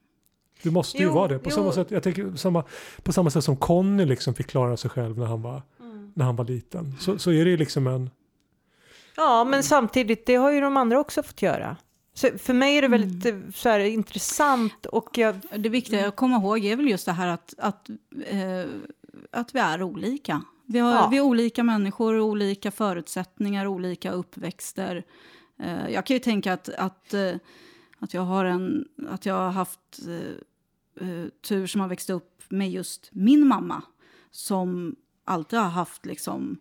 Du 0.64 0.72
måste 0.72 0.98
ju 0.98 1.04
Jo, 1.04 1.14
vara 1.14 1.28
det. 1.28 1.40
På 1.40 1.50
jo. 1.50 1.56
samma, 1.56 1.72
sätt, 1.72 1.92
jag 1.92 2.04
tänker, 2.04 2.36
samma, 2.36 2.64
på 3.04 3.14
samma 3.14 3.30
sätt 3.30 3.44
som 3.44 3.58
Conny 3.58 4.06
liksom 4.06 4.34
fick 4.34 4.48
klara 4.48 4.78
sig 4.78 4.90
själv 4.90 5.18
när 5.18 5.26
han 5.26 5.42
var, 5.42 5.62
när 6.14 6.26
han 6.26 6.36
var 6.36 6.46
liten. 6.46 6.96
Så, 7.00 7.20
så 7.20 7.32
är 7.32 7.46
det 7.46 7.52
ju 7.52 7.58
liksom 7.58 7.88
en... 7.88 8.10
Ja, 9.16 9.44
men 9.44 9.64
samtidigt, 9.64 10.26
det 10.26 10.36
har 10.36 10.52
ju 10.52 10.62
de 10.62 10.78
andra 10.78 11.00
också 11.00 11.24
fått 11.24 11.42
göra. 11.42 11.78
Så 12.14 12.38
för 12.38 12.54
mig 12.54 12.78
är 12.78 12.82
det 12.82 12.88
väldigt 12.88 13.26
eh, 13.26 13.52
så 13.56 13.70
här, 13.70 13.80
intressant 13.80 14.86
och 14.86 15.18
jag, 15.18 15.36
Det 15.58 15.70
viktiga 15.70 16.08
att 16.08 16.16
komma 16.16 16.36
ihåg 16.38 16.66
är 16.66 16.76
väl 16.76 16.88
just 16.90 17.06
det 17.06 17.12
här 17.12 17.28
att, 17.28 17.54
att, 17.58 17.90
eh, 18.26 18.66
att 19.32 19.56
vi 19.56 19.60
är 19.60 19.84
olika. 19.84 20.42
Vi, 20.66 20.80
har, 20.80 20.92
Ja. 20.92 21.08
vi 21.12 21.18
är 21.18 21.22
olika 21.22 21.64
människor, 21.64 22.20
olika 22.20 22.72
förutsättningar, 22.72 23.68
olika 23.68 24.12
uppväxter. 24.12 25.04
Eh, 25.60 25.90
jag 25.90 26.06
kan 26.06 26.16
ju 26.16 26.20
tänka 26.20 26.54
att, 26.54 26.70
att, 26.70 27.14
eh, 27.14 27.34
att, 28.00 28.14
jag, 28.14 28.22
har 28.22 28.46
en, 28.46 28.86
att 29.10 29.26
jag 29.26 29.34
har 29.36 29.52
haft 29.52 30.00
eh, 30.08 31.08
eh, 31.10 31.26
tur 31.42 31.68
som 31.68 31.82
har 31.82 31.88
växt 31.88 32.10
upp 32.10 32.44
med 32.50 32.72
just 32.72 33.10
min 33.12 33.48
mamma 33.48 33.82
som 34.32 34.96
alltid 35.26 35.60
har 35.60 35.70
haft 35.70 36.06
liksom 36.06 36.58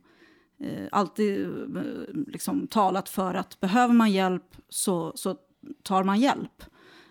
alltid 0.90 1.46
eh, 1.76 1.82
liksom 2.26 2.66
talat 2.66 3.08
för 3.08 3.34
att 3.34 3.60
behöver 3.60 3.94
man 3.94 4.12
hjälp 4.12 4.56
så, 4.68 5.12
så 5.14 5.36
tar 5.82 6.04
man 6.04 6.20
hjälp. 6.20 6.64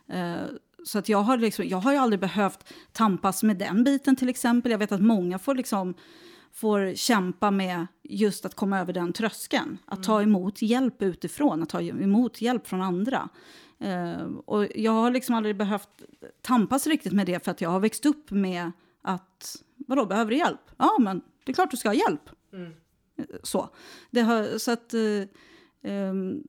Eh, 0.07 0.45
så 0.85 0.99
att 0.99 1.09
jag 1.09 1.21
har, 1.21 1.37
liksom, 1.37 1.67
jag 1.67 1.77
har 1.77 1.91
ju 1.91 1.97
aldrig 1.97 2.19
behövt 2.19 2.73
tampas 2.91 3.43
med 3.43 3.57
den 3.57 3.83
biten 3.83 4.15
till 4.15 4.29
exempel. 4.29 4.71
Jag 4.71 4.79
vet 4.79 4.91
att 4.91 5.01
många 5.01 5.39
får, 5.39 5.55
liksom, 5.55 5.93
får 6.53 6.95
kämpa 6.95 7.51
med 7.51 7.87
just 8.03 8.45
att 8.45 8.55
komma 8.55 8.79
över 8.79 8.93
den 8.93 9.13
tröskeln. 9.13 9.77
Att 9.85 10.03
ta 10.03 10.21
emot 10.21 10.61
hjälp 10.61 11.01
utifrån, 11.01 11.63
att 11.63 11.69
ta 11.69 11.81
emot 11.81 12.41
hjälp 12.41 12.67
från 12.67 12.81
andra. 12.81 13.29
Eh, 13.79 14.23
och 14.45 14.67
jag 14.75 14.91
har 14.91 15.11
liksom 15.11 15.35
aldrig 15.35 15.57
behövt 15.57 15.89
tampas 16.41 16.87
riktigt 16.87 17.13
med 17.13 17.25
det 17.25 17.43
för 17.43 17.51
att 17.51 17.61
jag 17.61 17.69
har 17.69 17.79
växt 17.79 18.05
upp 18.05 18.31
med 18.31 18.71
att, 19.01 19.55
vadå, 19.77 20.05
behöver 20.05 20.31
du 20.31 20.37
hjälp? 20.37 20.61
Ja, 20.77 20.97
men 20.99 21.21
det 21.45 21.51
är 21.51 21.53
klart 21.53 21.71
du 21.71 21.77
ska 21.77 21.89
ha 21.89 21.93
hjälp. 21.93 22.29
Så. 23.43 23.69
Det 24.11 24.21
har, 24.21 24.57
så 24.57 24.71
att... 24.71 24.93
Ehm, 25.83 26.43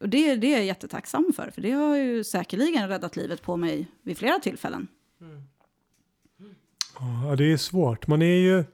och 0.00 0.08
det, 0.08 0.36
det 0.36 0.46
är 0.46 0.56
jag 0.56 0.64
jättetacksam 0.64 1.32
för, 1.36 1.50
för 1.54 1.62
det 1.62 1.70
har 1.70 1.96
ju 1.96 2.24
säkerligen 2.24 2.88
räddat 2.88 3.16
livet 3.16 3.42
på 3.42 3.56
mig 3.56 3.86
vid 4.02 4.18
flera 4.18 4.38
tillfällen. 4.38 4.88
Ja, 6.98 7.36
det 7.36 7.52
är 7.52 7.56
svårt. 7.56 8.06
Man 8.06 8.22
är 8.22 8.36
ju... 8.36 8.64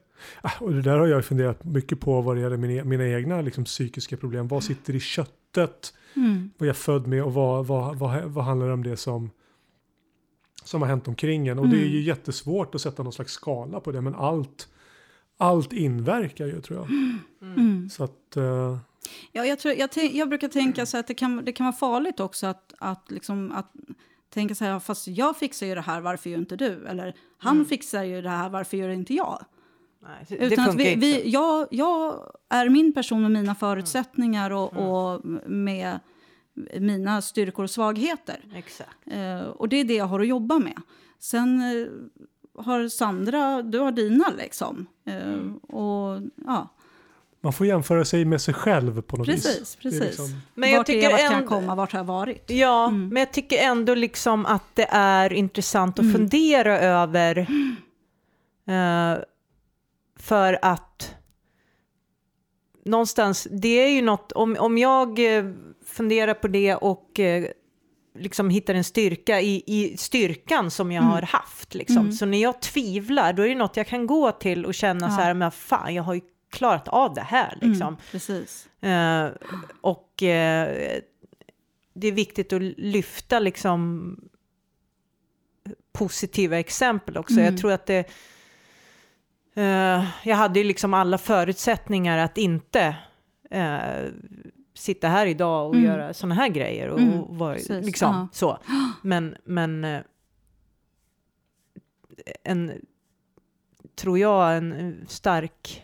Ah, 0.41 0.51
Och 0.59 0.73
det 0.73 0.81
där 0.81 0.97
har 0.99 1.07
jag 1.07 1.25
funderat 1.25 1.63
mycket 1.63 1.99
på 1.99 2.21
vad 2.21 2.35
det 2.35 2.41
gäller 2.41 2.57
mina, 2.57 2.83
mina 2.83 3.07
egna 3.07 3.41
liksom, 3.41 3.63
psykiska 3.63 4.17
problem. 4.17 4.47
Vad 4.47 4.63
sitter 4.63 4.95
i 4.95 4.99
köttet? 4.99 5.93
Mm. 6.15 6.51
Vad 6.57 6.67
jag 6.67 6.73
är 6.73 6.77
född 6.77 7.07
med 7.07 7.23
och 7.23 7.33
vad, 7.33 7.67
vad, 7.67 7.95
vad, 7.99 8.23
vad 8.23 8.45
handlar 8.45 8.67
det 8.67 8.73
om 8.73 8.83
det 8.83 8.97
som, 8.97 9.29
som 10.63 10.81
har 10.81 10.89
hänt 10.89 11.07
omkring 11.07 11.47
en? 11.47 11.59
Och 11.59 11.69
det 11.69 11.77
är 11.77 11.85
ju 11.87 12.01
jättesvårt 12.01 12.75
att 12.75 12.81
sätta 12.81 13.03
någon 13.03 13.13
slags 13.13 13.33
skala 13.33 13.79
på 13.79 13.91
det. 13.91 14.01
Men 14.01 14.15
allt, 14.15 14.69
allt 15.41 15.73
inverkar 15.73 16.45
ju 16.45 16.61
tror 16.61 16.79
jag. 16.79 16.89
Mm. 17.41 17.89
Så 17.89 18.03
att... 18.03 18.37
eh, 18.37 18.77
Ja, 19.31 19.45
jag, 19.45 19.59
tror, 19.59 19.73
jag, 19.73 19.89
jag 20.13 20.29
brukar 20.29 20.47
tänka 20.47 20.85
så 20.85 20.97
att 20.97 21.07
det 21.07 21.13
kan, 21.13 21.45
det 21.45 21.51
kan 21.51 21.65
vara 21.65 21.75
farligt 21.75 22.19
också 22.19 22.47
att, 22.47 22.73
att, 22.77 23.11
liksom, 23.11 23.51
att 23.51 23.71
tänka 24.29 24.55
så 24.55 24.65
här, 24.65 24.79
fast 24.79 25.07
jag 25.07 25.37
fixar 25.37 25.67
ju 25.67 25.75
det 25.75 25.81
här, 25.81 26.01
varför 26.01 26.29
gör 26.29 26.37
inte 26.37 26.55
du? 26.55 26.87
Eller 26.87 27.15
han 27.37 27.65
fixar 27.65 28.03
ju 28.03 28.21
det 28.21 28.29
här, 28.29 28.49
varför 28.49 28.77
gör 28.77 28.89
inte 28.89 29.13
jag? 29.13 29.45
nej, 30.01 30.25
det 30.29 30.35
Utan 30.35 30.69
att 30.69 30.75
vi, 30.75 30.87
inte. 30.93 30.99
vi, 30.99 31.29
jag, 31.29 31.67
jag 31.71 32.31
är 32.49 32.69
min 32.69 32.93
person 32.93 33.21
med 33.21 33.31
mina 33.31 33.55
förutsättningar 33.55 34.51
och, 34.51 34.73
och 34.73 35.25
med 35.45 35.99
mina 36.79 37.21
styrkor 37.21 37.63
och 37.63 37.69
svagheter. 37.69 38.45
Exakt. 38.55 38.97
Eh, 39.05 39.41
och 39.41 39.69
det 39.69 39.77
är 39.77 39.83
det 39.83 39.93
jag 39.95 40.05
har 40.05 40.19
att 40.19 40.27
jobba 40.27 40.59
med. 40.59 40.81
Sen 41.19 41.61
eh, 41.61 41.87
har 42.65 42.87
Sandra, 42.89 43.61
du 43.61 43.79
har 43.79 43.91
dina 43.91 44.25
liksom. 44.37 44.85
Eh, 45.05 45.53
och 45.75 46.21
ja, 46.47 46.67
man 47.43 47.53
får 47.53 47.67
jämföra 47.67 48.05
sig 48.05 48.25
med 48.25 48.41
sig 48.41 48.53
själv 48.53 49.01
på 49.01 49.17
något 49.17 49.25
Precis, 49.27 49.61
vis. 49.61 49.75
Precis. 49.75 50.01
liksom- 50.01 50.41
Men 50.53 50.69
jag 50.71 50.77
vart 50.77 50.89
är 50.89 50.93
tycker 50.93 51.03
jag, 51.09 51.11
vart 51.11 51.21
kan 51.31 51.39
jag 51.39 51.47
komma, 51.49 51.75
vart 51.75 51.91
har 51.91 51.99
jag 51.99 52.05
varit? 52.05 52.43
Ja, 52.49 52.87
Mm. 52.87 53.07
men 53.09 53.17
jag 53.19 53.31
tycker 53.33 53.57
ändå 53.57 53.95
liksom 53.95 54.45
att 54.45 54.63
det 54.75 54.87
är 54.91 55.33
intressant 55.33 55.99
att 55.99 56.11
fundera 56.13 56.79
över. 56.79 57.37
eh, 58.67 59.23
för 60.19 60.59
att 60.61 61.15
någonstans, 62.85 63.47
det 63.51 63.67
är 63.67 63.89
ju 63.89 64.01
något, 64.01 64.31
om, 64.31 64.55
om 64.59 64.77
jag 64.77 65.37
eh, 65.37 65.45
funderar 65.85 66.33
på 66.33 66.47
det 66.47 66.75
och 66.75 67.19
eh, 67.19 67.45
liksom 68.21 68.49
hittar 68.49 68.73
en 68.73 68.83
styrka 68.83 69.41
i, 69.41 69.63
i 69.67 69.97
styrkan 69.97 70.71
som 70.71 70.91
jag 70.91 71.01
har 71.01 71.21
haft. 71.21 71.73
Liksom. 71.73 72.11
Så 72.11 72.25
när 72.25 72.41
jag 72.41 72.61
tvivlar, 72.61 73.33
då 73.33 73.43
är 73.43 73.49
det 73.49 73.55
något 73.55 73.77
jag 73.77 73.87
kan 73.87 74.07
gå 74.07 74.31
till 74.31 74.65
och 74.65 74.73
känna 74.73 75.07
Ja. 75.07 75.15
så 75.15 75.21
här, 75.21 75.33
men 75.33 75.51
fan, 75.51 75.95
jag 75.95 76.03
har 76.03 76.13
ju 76.13 76.21
klarat 76.51 76.87
av 76.87 77.13
det 77.13 77.21
här. 77.21 77.57
Liksom. 77.61 77.87
Mm, 77.87 77.99
precis. 78.11 78.69
Eh, 78.81 79.29
och 79.81 80.23
eh, 80.23 80.99
det 81.93 82.07
är 82.07 82.11
viktigt 82.11 82.53
att 82.53 82.61
lyfta 82.77 83.39
liksom 83.39 84.15
positiva 85.93 86.59
exempel 86.59 87.17
också. 87.17 87.33
Mm. 87.33 87.45
Jag 87.45 87.57
tror 87.57 87.71
att 87.71 87.85
det... 87.85 87.99
eh, 89.55 90.05
jag 90.23 90.35
hade 90.35 90.59
ju 90.59 90.65
liksom 90.65 90.93
alla 90.93 91.17
förutsättningar 91.17 92.17
att 92.17 92.37
inte 92.37 92.95
eh, 93.51 94.03
sitta 94.81 95.07
här 95.07 95.25
idag 95.25 95.67
och 95.69 95.75
Mm. 95.75 95.85
göra 95.85 96.13
sådana 96.13 96.35
här 96.35 96.47
grejer. 96.49 96.87
Och, 96.89 96.99
Mm, 96.99 97.19
och 97.19 97.53
precis, 97.53 97.85
liksom, 97.85 98.15
ja. 98.15 98.27
så. 98.31 98.57
Men, 99.01 99.35
men 99.45 99.83
eh, 99.83 100.01
en, 102.43 102.71
tror 103.95 104.19
jag, 104.19 104.57
en 104.57 105.05
stark 105.07 105.83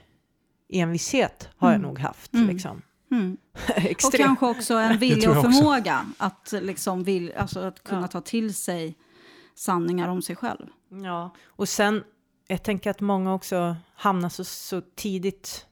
envishet 0.70 1.50
har 1.58 1.68
jag 1.70 1.76
Mm. 1.76 1.88
nog 1.88 2.00
haft. 2.00 2.34
Mm. 2.34 2.48
Liksom. 2.48 2.82
Mm. 3.12 3.38
Och 4.06 4.14
kanske 4.14 4.46
också 4.46 4.74
en 4.74 4.98
vilja 4.98 5.30
och 5.30 5.36
förmåga 5.42 6.06
att, 6.18 6.54
liksom 6.62 7.04
vill, 7.04 7.34
alltså 7.38 7.60
att 7.60 7.84
kunna 7.84 8.02
Ja. 8.02 8.08
ta 8.08 8.22
till 8.22 8.54
sig 8.54 8.96
sanningar 9.56 10.08
om 10.08 10.22
sig 10.22 10.36
själv. 10.36 10.68
Ja, 11.04 11.36
och 11.46 11.70
sen, 11.70 12.04
jag 12.48 12.64
tänker 12.64 12.90
att 12.92 13.02
många 13.02 13.34
också 13.34 13.76
hamnar 13.96 14.30
så, 14.30 14.44
så 14.44 14.82
tidigt 14.96 15.66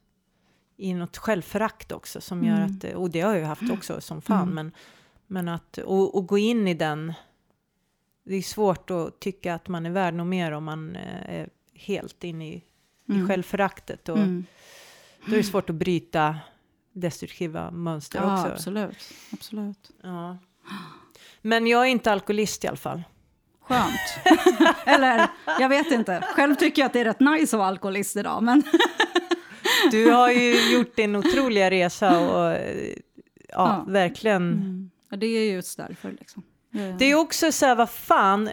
i 0.78 0.94
något 0.94 1.18
självförakt 1.18 1.92
också 1.92 2.22
som 2.22 2.44
gör 2.44 2.56
Mm. 2.58 2.78
att, 2.78 2.84
och 2.96 3.10
det 3.10 3.22
har 3.22 3.32
jag 3.32 3.40
ju 3.40 3.46
haft 3.46 3.70
också 3.72 4.02
som 4.02 4.22
fan, 4.22 4.42
Mm. 4.42 4.56
men, 4.56 4.72
men 5.28 5.48
att, 5.48 5.78
och, 5.78 6.16
och 6.16 6.28
gå 6.28 6.38
in 6.38 6.68
i 6.68 6.74
den, 6.74 7.14
det 8.26 8.36
är 8.36 8.42
svårt 8.42 8.90
att 8.90 9.20
tycka 9.20 9.56
att 9.56 9.68
man 9.68 9.86
är 9.86 9.90
värd 9.90 10.14
något 10.14 10.28
mer 10.28 10.52
om 10.52 10.64
man 10.64 10.96
eh, 10.96 11.36
är 11.40 11.50
helt 11.74 12.24
inne 12.24 12.48
i, 12.50 12.54
i 12.56 12.64
Mm. 13.14 13.28
självföraktet 13.28 14.10
och 14.10 14.18
Mm. 14.18 14.46
då 15.26 15.34
är 15.34 15.38
det 15.38 15.44
svårt 15.44 15.70
att 15.70 15.76
bryta 15.76 16.36
destruktiva 16.94 17.72
mönster 17.72 18.20
Ja, 18.20 18.40
också. 18.42 18.54
absolut. 18.54 18.98
absolut. 19.34 19.92
Ja. 20.04 20.38
Men 21.42 21.68
jag 21.68 21.82
är 21.82 21.86
inte 21.90 22.12
alkoholist 22.12 22.64
i 22.64 22.68
alla 22.68 22.78
fall. 22.78 23.04
Skönt. 23.62 24.00
Eller, 24.86 25.28
jag 25.60 25.70
vet 25.70 25.92
inte. 25.92 26.22
Själv 26.36 26.56
tycker 26.56 26.82
jag 26.82 26.86
att 26.88 26.94
det 26.94 27.00
är 27.00 27.06
rätt 27.06 27.20
nice 27.20 27.56
att 27.56 27.60
vara 27.60 27.68
alkoholist 27.68 28.16
idag. 28.16 28.44
Men 28.44 28.64
Du 29.96 30.12
har 30.12 30.32
ju 30.32 30.74
gjort 30.78 30.96
din 30.96 31.16
otroliga 31.16 31.70
resa 31.72 32.20
och 32.20 32.52
ja, 32.52 32.96
Ja. 33.50 33.86
verkligen. 33.88 34.42
mm. 34.52 34.90
ja, 35.10 35.18
det 35.18 35.26
är 35.28 35.54
just 35.54 35.78
därför. 35.78 36.12
Liksom. 36.12 36.44
Det 37.00 37.06
är 37.06 37.16
också 37.16 37.52
så 37.52 37.66
här, 37.66 37.76
vad 37.76 37.90
fan, 37.90 38.50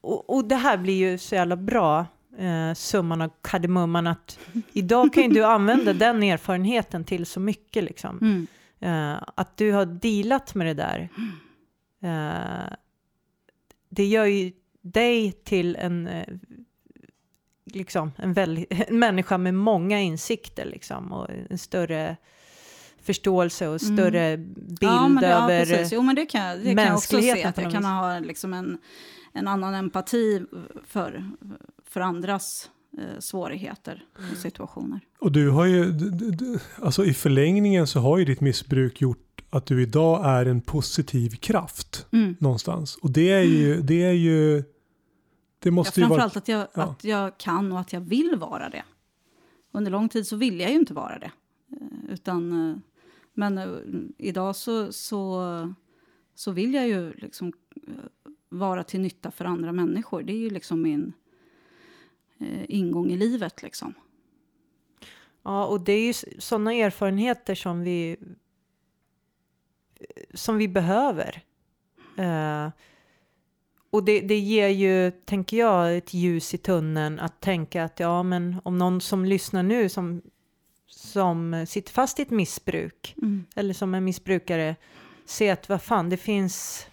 och, 0.00 0.30
och 0.36 0.44
det 0.44 0.54
här 0.56 0.76
blir 0.76 1.10
ju 1.10 1.18
så 1.18 1.34
jävla 1.34 1.56
bra, 1.56 2.06
eh, 2.38 2.74
summan 2.74 3.22
av 3.22 3.30
kardemumman, 3.42 4.06
att 4.06 4.38
idag 4.72 5.12
kan 5.12 5.22
ju 5.22 5.28
du 5.28 5.44
använda 5.44 5.92
den 5.92 6.22
erfarenheten 6.22 7.04
till 7.04 7.26
så 7.26 7.40
mycket 7.40 7.84
liksom. 7.84 8.18
Mm. 8.18 8.46
Eh, 8.80 9.22
att 9.34 9.56
du 9.56 9.72
har 9.72 9.86
dealat 9.86 10.54
med 10.54 10.66
det 10.66 10.74
där 10.74 11.08
eh, 12.02 12.72
det 13.88 14.04
gör 14.04 14.24
ju 14.24 14.52
dig 14.82 15.32
till 15.32 15.76
en, 15.76 16.06
eh, 16.06 16.26
liksom, 17.76 18.12
en, 18.16 18.34
en 18.70 18.98
människa 18.98 19.38
med 19.38 19.54
många 19.54 20.00
insikter 20.00 20.64
liksom, 20.64 21.12
och 21.12 21.26
en 21.50 21.58
större 21.58 22.16
förståelse 23.02 23.68
och 23.68 23.82
Mm. 23.82 23.96
större 23.96 24.36
bild 24.36 24.78
ja, 24.80 25.08
men 25.08 25.22
det, 25.22 25.28
ja, 25.28 25.44
över... 25.44 25.66
precis. 25.66 25.92
Jo, 25.92 26.02
men 26.02 26.14
det 26.14 26.26
kan, 26.26 26.58
det 26.64 26.74
kan 26.74 26.84
jag 26.84 26.94
också 26.94 27.08
se. 27.08 27.16
mänskligheten 27.16 27.48
Att 27.66 27.72
jag 27.72 27.82
kan 27.82 27.84
ha 27.84 28.18
liksom 28.18 28.52
en, 28.54 28.78
en 29.32 29.48
annan 29.48 29.74
empati 29.74 30.42
för, 30.86 31.30
för 31.88 32.00
andras 32.00 32.70
eh, 32.98 33.18
svårigheter 33.18 34.04
Mm. 34.18 34.30
och 34.30 34.36
situationer. 34.36 35.00
Och 35.20 35.32
du 35.32 35.50
har 35.50 35.64
ju, 35.66 35.94
alltså 36.82 37.04
i 37.04 37.14
förlängningen 37.14 37.86
så 37.86 38.00
har 38.00 38.18
ju 38.18 38.24
ditt 38.24 38.40
missbruk 38.40 39.00
gjort 39.00 39.42
att 39.50 39.66
du 39.66 39.82
idag 39.82 40.26
är 40.26 40.46
en 40.46 40.60
positiv 40.60 41.30
kraft 41.30 42.06
Mm. 42.12 42.36
någonstans. 42.40 42.96
Och 42.96 43.10
det 43.10 43.32
är 43.32 43.42
ju, 43.42 43.80
det 43.82 44.02
är 44.04 44.12
ju, 44.12 44.64
det 45.66 45.70
Ja, 45.70 45.74
måste 45.74 46.00
ju 46.00 46.06
vara... 46.06 46.18
framförallt 46.20 46.36
att 46.36 46.48
jag, 46.48 46.68
ja. 46.74 46.82
att 46.82 47.04
jag 47.04 47.38
kan 47.38 47.72
och 47.72 47.80
att 47.80 47.92
jag 47.92 48.00
vill 48.00 48.36
vara 48.36 48.68
det. 48.68 48.84
Under 49.72 49.90
lång 49.90 50.08
tid 50.08 50.26
så 50.26 50.36
ville 50.36 50.62
jag 50.62 50.72
ju 50.72 50.78
inte 50.78 50.94
vara 50.94 51.18
det. 51.18 51.30
Eh, 51.72 52.12
Utan, 52.12 52.70
eh, 52.70 52.76
men 53.34 53.58
eh, 53.58 53.68
idag 54.18 54.56
så, 54.56 54.92
så, 54.92 55.74
så 56.34 56.52
vill 56.52 56.74
jag 56.74 56.88
ju 56.88 57.12
liksom 57.12 57.52
vara 58.48 58.82
till 58.82 59.00
nytta 59.00 59.30
för 59.30 59.44
andra 59.44 59.72
människor. 59.72 60.22
Det 60.22 60.32
är 60.32 60.38
ju 60.38 60.50
liksom 60.50 60.82
min 60.82 61.12
ingång 62.68 63.10
i 63.10 63.16
livet. 63.16 63.62
Liksom. 63.62 63.94
Ja, 65.42 65.66
och 65.66 65.80
det 65.80 65.92
är 65.92 66.06
ju 66.06 66.12
sådana 66.38 66.74
erfarenheter 66.74 67.54
som 67.54 67.80
vi 67.82 68.16
som 70.34 70.56
vi 70.58 70.68
behöver. 70.68 71.42
Eh, 72.16 72.70
och 73.90 74.04
det, 74.04 74.20
det 74.20 74.38
ger 74.38 74.68
ju, 74.68 75.10
tänker 75.10 75.56
jag, 75.56 75.96
ett 75.96 76.14
ljus 76.14 76.54
i 76.54 76.58
tunneln 76.58 77.20
att 77.20 77.40
tänka 77.40 77.84
att 77.84 78.00
ja, 78.00 78.22
men 78.22 78.56
om 78.64 78.78
någon 78.78 79.00
som 79.00 79.24
lyssnar 79.24 79.62
nu 79.62 79.88
som, 79.88 80.22
som 80.86 81.66
sitter 81.68 81.92
fast 81.92 82.18
i 82.18 82.22
ett 82.22 82.30
missbruk 82.30 83.14
Mm. 83.22 83.44
eller 83.56 83.74
som 83.74 83.94
är 83.94 84.00
missbrukare, 84.00 84.76
se 85.24 85.50
att 85.50 85.68
vad 85.68 85.82
fan, 85.82 86.08
det 86.10 86.16
finns, 86.16 86.86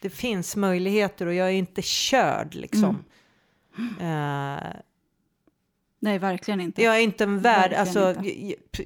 det 0.00 0.10
finns 0.10 0.56
möjligheter 0.56 1.26
och 1.26 1.34
jag 1.34 1.46
är 1.48 1.52
inte 1.52 1.82
körd 1.82 2.54
liksom. 2.54 3.04
Mm. 3.78 4.56
Eh, 4.58 4.62
Nej, 6.02 6.18
verkligen 6.18 6.60
inte. 6.60 6.82
jag 6.82 6.96
är 6.96 7.00
inte 7.00 7.24
en 7.24 7.38
värld, 7.40 7.70
Verkligen 7.70 7.80
alltså 8.10 8.24
inte. 8.28 8.84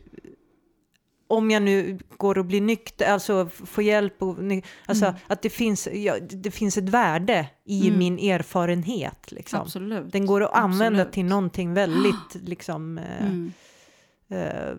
Om 1.36 1.50
jag 1.50 1.62
nu 1.62 1.98
går 2.16 2.38
och 2.38 2.44
blir 2.44 2.60
nykter, 2.60 3.12
alltså 3.12 3.46
får 3.48 3.84
hjälp 3.84 4.22
och 4.22 4.36
alltså 4.86 5.04
Mm. 5.04 5.16
att 5.26 5.42
det 5.42 5.50
finns, 5.50 5.88
ja, 5.92 6.18
det 6.20 6.50
finns 6.50 6.76
ett 6.78 6.88
värde 6.88 7.46
i 7.64 7.86
Mm. 7.86 7.98
min 7.98 8.18
erfarenhet 8.18 9.32
liksom. 9.32 9.60
Absolut. 9.60 10.12
Den 10.12 10.26
går 10.26 10.40
att 10.42 10.52
använda 10.54 11.00
Absolut. 11.00 11.12
till 11.14 11.24
någonting 11.24 11.74
väldigt 11.74 12.34
liksom 12.34 12.98
eh, 12.98 13.26
Mm. 13.26 13.52
eh, 14.28 14.74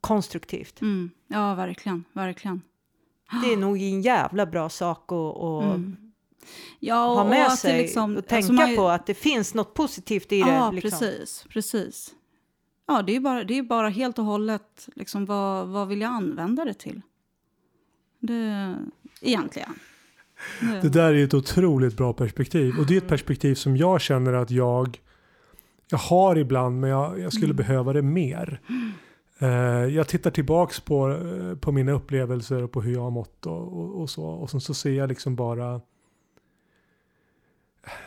konstruktivt. 0.00 0.80
Mm. 0.80 1.10
Ja, 1.28 1.54
verkligen. 1.54 2.04
verkligen. 2.12 2.62
Det 3.44 3.52
är 3.52 3.56
nog 3.56 3.82
en 3.82 4.02
jävla 4.02 4.46
bra 4.46 4.68
sak 4.68 5.12
att, 5.12 5.64
Mm. 5.64 5.96
Ja, 6.80 7.14
ha 7.14 7.24
med 7.24 7.52
sig 7.52 7.78
liksom, 7.82 8.16
och 8.16 8.26
tänka 8.26 8.36
alltså 8.36 8.52
man- 8.52 8.76
på 8.76 8.88
att 8.88 9.06
det 9.06 9.14
finns 9.14 9.54
något 9.54 9.74
positivt 9.74 10.32
i 10.32 10.42
det. 10.42 10.50
Ja, 10.50 10.70
liksom. 10.70 10.90
precis. 11.00 11.44
precis. 11.48 12.10
Ja, 12.86 13.02
det 13.02 13.16
är 13.16 13.20
bara, 13.20 13.44
det 13.44 13.58
är 13.58 13.62
bara 13.62 13.88
helt 13.88 14.18
och 14.18 14.24
hållet 14.24 14.88
liksom, 14.94 15.26
vad, 15.26 15.68
vad 15.68 15.88
vill 15.88 16.00
jag 16.00 16.10
använda 16.10 16.64
det 16.64 16.74
till? 16.74 17.00
Det, 18.18 18.74
egentligen. 19.20 19.70
Det, 20.60 20.80
Det 20.82 20.88
där 20.88 21.14
är 21.14 21.24
ett 21.24 21.34
otroligt 21.34 21.96
bra 21.96 22.12
perspektiv. 22.12 22.78
Och 22.78 22.86
det 22.86 22.94
är 22.94 22.98
ett 22.98 23.08
perspektiv 23.08 23.54
som 23.54 23.76
jag 23.76 24.00
känner 24.00 24.32
att 24.32 24.50
jag, 24.50 25.00
jag 25.90 25.98
har 25.98 26.36
ibland, 26.36 26.80
men 26.80 26.90
jag, 26.90 27.20
jag 27.20 27.32
skulle 27.32 27.54
behöva 27.54 27.92
det 27.92 28.02
mer. 28.02 28.60
Eh, 29.38 29.48
jag 29.94 30.08
tittar 30.08 30.30
tillbaks 30.30 30.80
på, 30.80 31.10
eh, 31.10 31.58
på 31.58 31.72
mina 31.72 31.92
upplevelser 31.92 32.62
och 32.62 32.72
på 32.72 32.82
hur 32.82 32.92
jag 32.92 33.00
har 33.02 33.10
mått 33.10 33.46
och, 33.46 33.78
och, 33.80 34.00
och 34.00 34.10
så. 34.10 34.24
Och 34.24 34.50
sen 34.50 34.60
så 34.60 34.74
ser 34.74 34.92
jag 34.92 35.08
liksom 35.08 35.36
bara, 35.36 35.80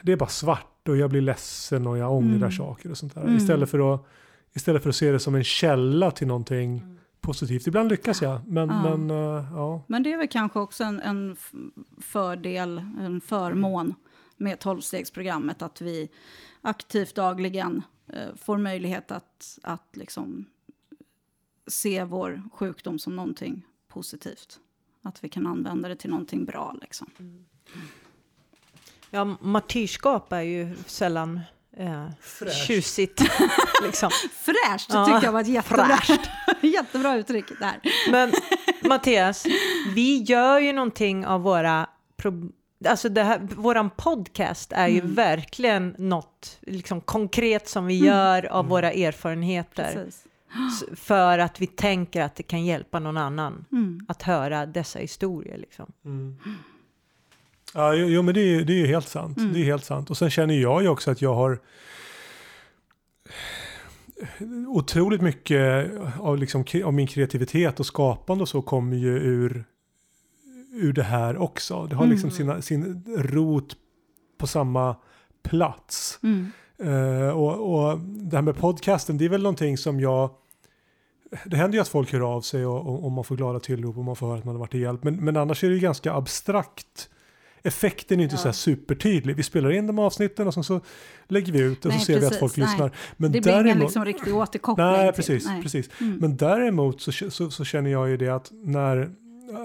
det 0.04 0.12
är 0.12 0.18
bara 0.18 0.30
svart 0.30 0.88
och 0.88 0.98
jag 0.98 1.10
blir 1.10 1.22
ledsen 1.22 1.88
och 1.88 1.98
jag 1.98 2.12
ångrar 2.14 2.36
Mm. 2.36 2.52
saker 2.52 2.92
och 2.92 2.98
sånt 2.98 3.16
där. 3.16 3.22
Mm. 3.22 3.38
Istället, 3.38 3.70
för 3.70 3.94
att, 3.94 4.06
istället 4.60 4.84
för 4.84 4.90
att 4.90 4.96
se 4.96 5.12
det 5.12 5.20
som 5.20 5.36
en 5.36 5.44
källa 5.44 6.12
till 6.12 6.28
någonting 6.28 6.98
positivt. 7.22 7.68
Ibland 7.68 7.90
lyckas 7.90 8.22
jag, 8.22 8.48
men, 8.48 8.70
Ja. 8.70 8.98
men 8.98 9.10
eh, 9.12 9.46
ja. 9.54 9.84
Men 9.88 10.04
det 10.04 10.14
är 10.14 10.18
väl 10.18 10.28
kanske 10.28 10.60
också 10.60 10.84
en, 10.84 11.00
en 11.00 11.36
fördel, 12.02 12.78
en 13.00 13.22
förmån 13.22 13.94
med 14.38 14.60
tolvstegsprogrammet 14.60 15.62
att 15.62 15.82
vi 15.82 16.10
aktivt 16.62 17.16
dagligen 17.16 17.84
eh, 18.08 18.36
får 18.36 18.58
möjlighet 18.58 19.12
att, 19.12 19.60
att 19.64 19.88
liksom 19.94 20.46
se 21.68 22.04
vår 22.04 22.44
sjukdom 22.54 23.00
som 23.00 23.16
någonting 23.16 23.66
positivt. 23.88 24.60
Att 25.02 25.24
vi 25.24 25.30
kan 25.30 25.48
använda 25.48 25.90
det 25.90 25.96
till 25.96 26.10
någonting 26.10 26.46
bra. 26.46 26.76
Liksom. 26.82 27.08
Ja, 29.10 29.38
martyrskap 29.42 30.34
är 30.34 30.42
ju 30.42 30.76
sällan 30.86 31.40
eh, 31.80 32.08
tjusigt. 32.68 33.22
liksom. 33.84 34.10
Fräscht 34.34 34.90
Ja, 34.90 35.06
tycker 35.06 35.24
jag 35.24 35.32
var 35.32 35.42
ett 35.42 35.48
jättebra, 35.48 36.00
jättebra 36.62 37.16
uttryck 37.16 37.46
där. 37.60 37.80
Men 38.12 38.32
Mattias, 38.84 39.46
vi 39.96 40.18
gör 40.18 40.60
ju 40.60 40.74
någonting 40.74 41.26
av 41.26 41.42
våra 41.42 41.88
Alltså 42.88 43.10
det 43.10 43.24
här, 43.24 43.40
våran 43.40 43.90
podcast 43.90 44.72
är 44.72 44.88
ju 44.88 45.02
verkligen 45.02 45.96
något 45.98 46.58
liksom, 46.62 47.02
konkret 47.02 47.70
som 47.70 47.86
vi 47.86 47.98
gör 47.98 48.46
av 48.46 48.68
våra 48.68 48.92
erfarenheter. 48.92 49.94
Precis. 49.94 50.26
För 50.96 51.40
att 51.40 51.62
vi 51.62 51.68
tänker 51.68 52.22
att 52.22 52.36
det 52.36 52.44
kan 52.44 52.66
hjälpa 52.66 53.00
någon 53.00 53.18
annan 53.18 53.66
Mm. 53.72 54.06
att 54.08 54.22
höra 54.22 54.66
dessa 54.66 55.00
historier. 55.00 55.58
Liksom. 55.58 55.92
Ja, 57.74 57.94
jo, 57.94 58.08
jo 58.08 58.22
men 58.22 58.34
det 58.34 58.42
är, 58.42 58.64
det 58.64 58.74
är 58.74 58.78
ju 58.78 58.88
helt 58.88 59.08
sant. 59.08 59.38
Mm. 59.38 59.54
Det 59.54 59.60
är 59.60 59.64
helt 59.64 59.86
sant. 59.86 60.10
Och 60.10 60.18
sen 60.18 60.30
känner 60.30 60.54
jag 60.54 60.82
ju 60.82 60.90
också 60.90 61.12
att 61.12 61.22
jag 61.22 61.36
har 61.36 61.60
otroligt 64.68 65.22
mycket 65.22 65.92
av, 66.20 66.38
liksom, 66.38 66.64
av 66.86 66.94
min 66.94 67.08
kreativitet 67.08 67.80
och 67.80 67.86
skapande 67.86 68.42
och 68.42 68.50
så 68.50 68.62
kommer 68.62 68.98
ju 68.98 69.18
ur, 69.18 69.66
ur 70.74 70.94
det 70.94 71.04
här 71.04 71.38
också. 71.38 71.86
Det 71.86 71.96
har 71.96 72.08
liksom 72.08 72.32
sina, 72.32 72.62
sin 72.62 73.04
rot 73.18 73.76
på 74.38 74.48
samma 74.48 74.96
plats. 75.44 76.20
Mm. 76.24 76.52
Eh, 76.84 77.30
och, 77.30 77.74
och 77.74 78.00
det 78.00 78.36
här 78.36 78.42
med 78.42 78.58
podcasten, 78.58 79.18
det 79.18 79.26
är 79.26 79.30
väl 79.30 79.44
någonting 79.44 79.78
som 79.78 80.00
jag... 80.00 80.30
Det 81.46 81.58
händer 81.58 81.78
ju 81.78 81.82
att 81.82 81.88
folk 81.88 82.14
hör 82.14 82.36
av 82.36 82.42
sig 82.42 82.66
och, 82.66 82.88
och, 82.88 83.06
och 83.06 83.12
man 83.12 83.24
får 83.24 83.36
glada 83.36 83.60
tillrop 83.60 83.98
och 83.98 84.04
man 84.04 84.16
får 84.16 84.28
höra 84.28 84.38
att 84.38 84.46
man 84.46 84.56
har 84.56 84.60
varit 84.60 84.72
till 84.72 84.80
hjälp. 84.80 85.04
Men, 85.04 85.16
men 85.16 85.38
annars 85.38 85.64
är 85.64 85.68
det 85.68 85.74
ju 85.74 85.80
ganska 85.80 86.14
abstrakt. 86.14 87.10
Effekten 87.64 88.20
är 88.20 88.24
inte 88.24 88.38
så 88.38 88.48
här 88.48 88.54
supertydlig. 88.54 89.36
Vi 89.36 89.44
spelar 89.44 89.72
in 89.72 89.88
de 89.88 90.00
avsnitten 90.00 90.48
och 90.48 90.54
sen 90.54 90.64
så 90.64 90.82
lägger 91.28 91.54
vi 91.54 91.60
ut 91.60 91.86
och 91.86 91.92
Nej, 91.92 92.00
så 92.00 92.06
ser 92.06 92.14
vi 92.20 92.26
att 92.26 92.30
precis. 92.32 92.40
folk 92.40 92.58
Nej. 92.58 92.68
lyssnar. 92.68 92.92
Men 93.18 93.32
Det 93.32 93.42
blir 93.42 93.52
ingen 93.54 93.64
däremot, 93.66 93.84
liksom 93.84 94.06
riktig 94.06 94.36
återkoppling. 94.36 94.88
Nej, 94.88 95.12
precis. 95.14 95.46
nej. 95.46 95.62
precis. 95.62 95.90
Mm. 96.02 96.18
Men 96.18 96.38
däremot 96.38 97.02
så, 97.02 97.12
så, 97.12 97.52
så 97.52 97.64
känner 97.66 97.90
jag 97.90 98.10
ju 98.10 98.18
det 98.18 98.30
att 98.30 98.52
när 98.64 99.10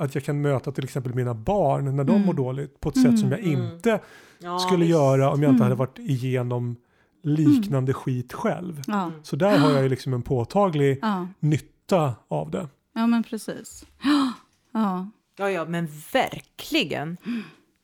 att 0.01 0.15
jag 0.15 0.25
kan 0.25 0.41
möta 0.43 0.73
till 0.73 0.85
exempel 0.85 1.15
mina 1.15 1.35
barn 1.35 1.97
när 1.97 2.05
de 2.05 2.13
Mm. 2.17 2.27
mår 2.27 2.35
dåligt 2.35 2.81
på 2.81 2.89
ett 2.89 3.03
sätt 3.03 3.19
som 3.19 3.31
jag 3.31 3.41
Mm. 3.41 3.65
inte 3.65 4.01
Ja, 4.39 4.59
skulle 4.59 4.79
visst. 4.85 4.91
göra 4.91 5.31
om 5.31 5.43
jag 5.43 5.51
inte 5.51 5.57
Mm. 5.57 5.63
hade 5.63 5.75
varit 5.75 5.99
igenom 5.99 6.77
liknande 7.23 7.93
skit 7.93 8.33
själv. 8.33 8.83
Ja, 8.87 9.11
Så 9.23 9.37
där 9.37 9.59
har 9.59 9.71
jag 9.71 9.83
ju 9.83 9.89
liksom 9.89 10.15
en 10.15 10.23
påtaglig 10.23 10.99
ja. 11.03 11.29
nytta 11.41 12.15
av 12.29 12.51
det. 12.51 12.69
ja, 12.95 13.07
men 13.07 13.23
precis. 13.23 13.85
Ja. 14.73 15.09
Ja, 15.37 15.51
ja, 15.51 15.65
men 15.65 15.89
verkligen. 16.13 17.17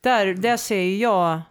Där, 0.01 0.33
där 0.33 0.57
ser 0.57 0.97
jag... 0.97 1.41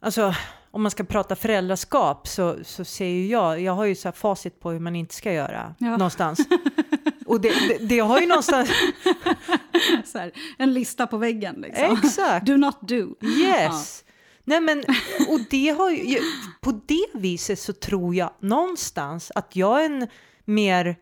Alltså, 0.00 0.34
om 0.70 0.82
man 0.82 0.90
ska 0.90 1.04
prata 1.04 1.36
föräldraskap 1.36 2.28
så, 2.28 2.56
så 2.64 2.84
ser 2.84 3.06
ju 3.06 3.26
jag... 3.26 3.60
Jag 3.60 3.72
har 3.72 3.84
ju 3.84 3.94
så 3.94 4.08
här 4.08 4.12
facit 4.12 4.60
på 4.60 4.70
hur 4.70 4.80
man 4.80 4.96
inte 4.96 5.14
ska 5.14 5.32
göra 5.32 5.74
Ja. 5.78 5.90
någonstans. 5.90 6.38
Och 7.26 7.40
det, 7.40 7.48
det, 7.68 7.78
det 7.86 7.98
har 7.98 8.20
ju 8.20 8.26
någonstans... 8.26 8.70
Så 10.04 10.18
här, 10.18 10.32
en 10.58 10.74
lista 10.74 11.06
på 11.06 11.16
väggen 11.16 11.54
liksom. 11.58 11.98
Exakt. 12.04 12.46
Do 12.46 12.56
not 12.56 12.88
do. 12.88 13.14
Yes. 13.20 14.04
Nej 14.44 14.60
men, 14.60 14.84
och 15.28 15.40
det 15.50 15.68
har 15.68 15.90
ju, 15.90 16.18
på 16.60 16.80
det 16.86 17.06
viset 17.14 17.58
så 17.58 17.72
tror 17.72 18.14
jag 18.14 18.30
någonstans 18.40 19.32
att 19.34 19.56
jag 19.56 19.80
är 19.80 19.84
en 19.86 20.08
mer, 20.44 20.96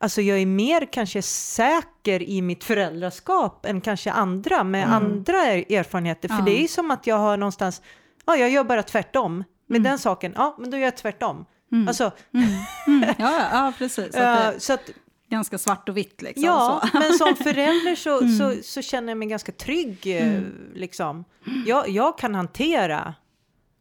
alltså 0.00 0.20
jag 0.22 0.38
är 0.38 0.46
mer 0.46 0.88
kanske 0.92 1.22
säker 1.22 2.22
i 2.22 2.42
mitt 2.42 2.64
föräldraskap 2.64 3.66
än 3.66 3.80
kanske 3.80 4.10
andra 4.12 4.64
med 4.64 4.92
andra 4.92 5.36
er- 5.54 5.72
erfarenheter. 5.72 6.28
För 6.28 6.36
Ja. 6.38 6.42
det 6.44 6.64
är 6.64 6.68
som 6.68 6.90
att 6.90 7.06
jag 7.06 7.16
har 7.18 7.36
någonstans, 7.36 7.82
ja 8.26 8.36
jag 8.36 8.50
gör 8.50 8.64
bara 8.64 8.82
tvärtom. 8.82 9.44
Med 9.70 9.82
den 9.82 9.98
saken, 9.98 10.32
ja 10.36 10.56
men 10.58 10.70
då 10.70 10.76
gör 10.76 10.84
jag 10.84 10.96
tvärtom. 10.96 11.44
Alltså, 11.88 12.10
Mm. 12.34 13.04
Ja, 13.08 13.14
ja, 13.18 13.48
ja, 13.52 13.72
precis. 13.78 14.12
Så 14.12 14.18
att 14.22 14.54
det, 14.54 14.60
så 14.60 14.72
att 14.72 14.90
ganska 15.30 15.58
svart 15.58 15.88
och 15.88 15.96
vitt. 15.96 16.22
Liksom, 16.22 16.44
Ja, 16.44 16.82
så. 16.92 16.98
men 16.98 17.12
som 17.12 17.36
förälder 17.36 17.94
så, 17.94 18.18
så, 18.38 18.62
så 18.62 18.82
känner 18.82 19.08
jag 19.08 19.18
mig 19.18 19.28
ganska 19.28 19.52
trygg. 19.52 20.06
eh, 20.06 20.40
Liksom. 20.74 21.24
Jag, 21.66 21.88
jag 21.88 22.18
kan 22.18 22.34
hantera 22.34 23.14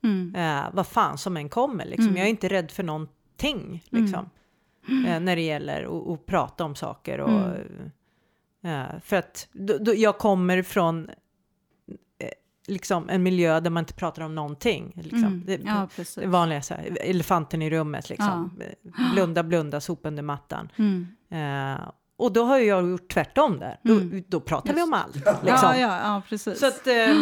Mm. 0.03 0.36
eh, 0.36 0.63
vad 0.73 0.88
fan 0.88 1.17
som 1.17 1.38
än 1.38 1.49
kommer. 1.49 1.86
Liksom. 1.86 2.17
Jag 2.17 2.25
är 2.25 2.30
inte 2.30 2.47
rädd 2.47 2.71
för 2.71 2.84
någonting. 2.84 3.84
Liksom. 3.89 4.30
Eh, 4.88 5.19
när 5.19 5.36
det 5.36 5.41
gäller 5.41 6.13
att, 6.13 6.26
prata 6.26 6.65
om 6.65 6.76
saker. 6.76 7.19
Och, 7.19 7.56
eh, 8.69 9.00
för 9.04 9.15
att 9.15 9.47
då, 9.52 9.78
då, 9.78 9.93
jag 9.95 10.17
kommer 10.17 10.63
från 10.63 11.10
eh, 12.19 12.30
liksom 12.67 13.10
en 13.10 13.23
miljö 13.23 13.60
där 13.60 13.69
man 13.69 13.82
inte 13.82 13.93
pratar 13.93 14.21
om 14.21 14.36
någonting. 14.36 14.93
Liksom. 14.95 15.23
Mm. 15.23 15.43
Det, 15.45 15.62
Ja, 15.65 15.88
det 16.15 16.26
vanliga 16.26 16.62
så 16.62 16.73
här, 16.73 16.97
elefanten 17.02 17.62
i 17.62 17.69
rummet 17.69 18.10
liksom. 18.10 18.60
Blunda, 19.13 19.43
blunda, 19.43 19.82
sopa 19.82 20.08
under 20.08 20.23
mattan. 20.23 20.71
Mm. 20.76 21.08
Och 22.17 22.32
då 22.32 22.43
har 22.43 22.58
ju 22.58 22.65
jag 22.65 22.89
gjort 22.89 23.13
tvärtom 23.13 23.60
där. 23.60 23.80
Då, 23.84 23.99
då 24.27 24.39
pratar 24.39 24.73
vi 24.73 24.82
om 24.82 24.93
allt. 24.93 25.15
Liksom. 25.15 25.36
Ja, 25.45 25.77
ja, 25.77 25.99
ja, 26.03 26.21
precis. 26.30 26.60
Så 26.60 26.67
att, 26.67 26.88
eh, 26.88 27.15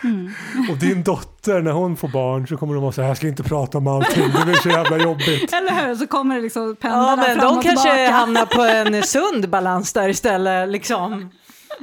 Och 0.70 0.76
din 0.76 1.02
dotter, 1.02 1.62
när 1.62 1.72
hon 1.72 1.96
får 1.96 2.08
barn 2.08 2.46
så 2.46 2.56
kommer 2.56 2.74
de 2.74 2.84
att 2.84 2.94
säga 2.94 3.08
jag 3.08 3.16
ska 3.16 3.28
inte 3.28 3.42
prata 3.42 3.78
om 3.78 3.86
allting, 3.86 4.24
det 4.38 4.44
blir 4.44 4.54
så 4.54 4.68
jävla 4.68 4.98
jobbigt. 4.98 5.52
Eller 5.52 5.86
hur? 5.86 5.94
Så 5.94 6.06
kommer 6.06 6.36
det 6.36 6.42
liksom 6.42 6.68
ja, 6.68 6.74
pendlarna 6.74 7.16
men 7.16 7.38
fram 7.38 7.48
de 7.48 7.58
och 7.58 7.62
kanske 7.62 7.90
tillbaka. 7.90 8.12
hamnar 8.12 8.46
på 8.46 8.62
en 8.62 9.02
sund 9.06 9.48
balans 9.48 9.92
där 9.92 10.08
istället. 10.08 10.68
Liksom. 10.68 11.30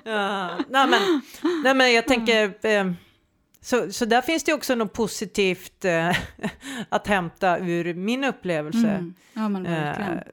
Ja, 0.03 0.49
nej, 0.69 0.87
men, 0.87 1.21
nej, 1.63 1.73
men 1.73 1.93
jag 1.93 2.07
tänker, 2.07 2.65
eh, 2.67 2.91
så, 3.61 3.91
så 3.91 4.05
där 4.05 4.21
finns 4.21 4.43
det 4.43 4.53
också 4.53 4.75
något 4.75 4.93
positivt 4.93 5.85
eh, 5.85 6.09
att 6.89 7.07
hämta 7.07 7.57
ur 7.57 7.93
min 7.93 8.23
upplevelse. 8.23 8.87
Mm. 8.89 9.13
Ja, 9.33 9.49
men 9.49 9.63
verkligen. 9.63 10.17
Eh, 10.17 10.23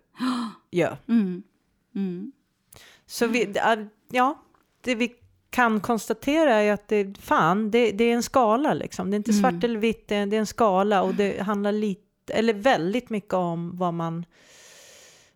ja. 0.71 0.97
Mm. 1.09 1.43
Mm. 1.95 2.33
Så 3.07 3.27
vi, 3.27 3.43
äh, 3.59 3.85
ja, 4.11 4.39
det 4.81 4.95
vi 4.95 5.15
kan 5.51 5.81
konstatera 5.81 6.55
är 6.55 6.73
att 6.73 6.89
det, 6.89 7.19
fan, 7.21 7.71
det, 7.71 7.93
det 7.93 8.05
är 8.05 8.15
en 8.15 8.23
skala 8.23 8.75
liksom. 8.75 9.11
Det 9.11 9.15
är 9.15 9.19
inte 9.19 9.31
Mm. 9.31 9.41
svart 9.43 9.65
eller 9.65 9.79
vitt, 9.81 10.09
det 10.09 10.15
är, 10.17 10.27
det 10.27 10.37
är 10.37 10.41
en 10.41 10.47
skala 10.47 11.03
och 11.03 11.15
det 11.15 11.43
handlar 11.43 11.73
lite, 11.73 12.33
eller 12.33 12.55
väldigt 12.55 13.11
mycket 13.11 13.35
om 13.35 13.77
vad 13.77 13.95
man 13.95 14.25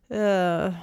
eh, 0.08 0.74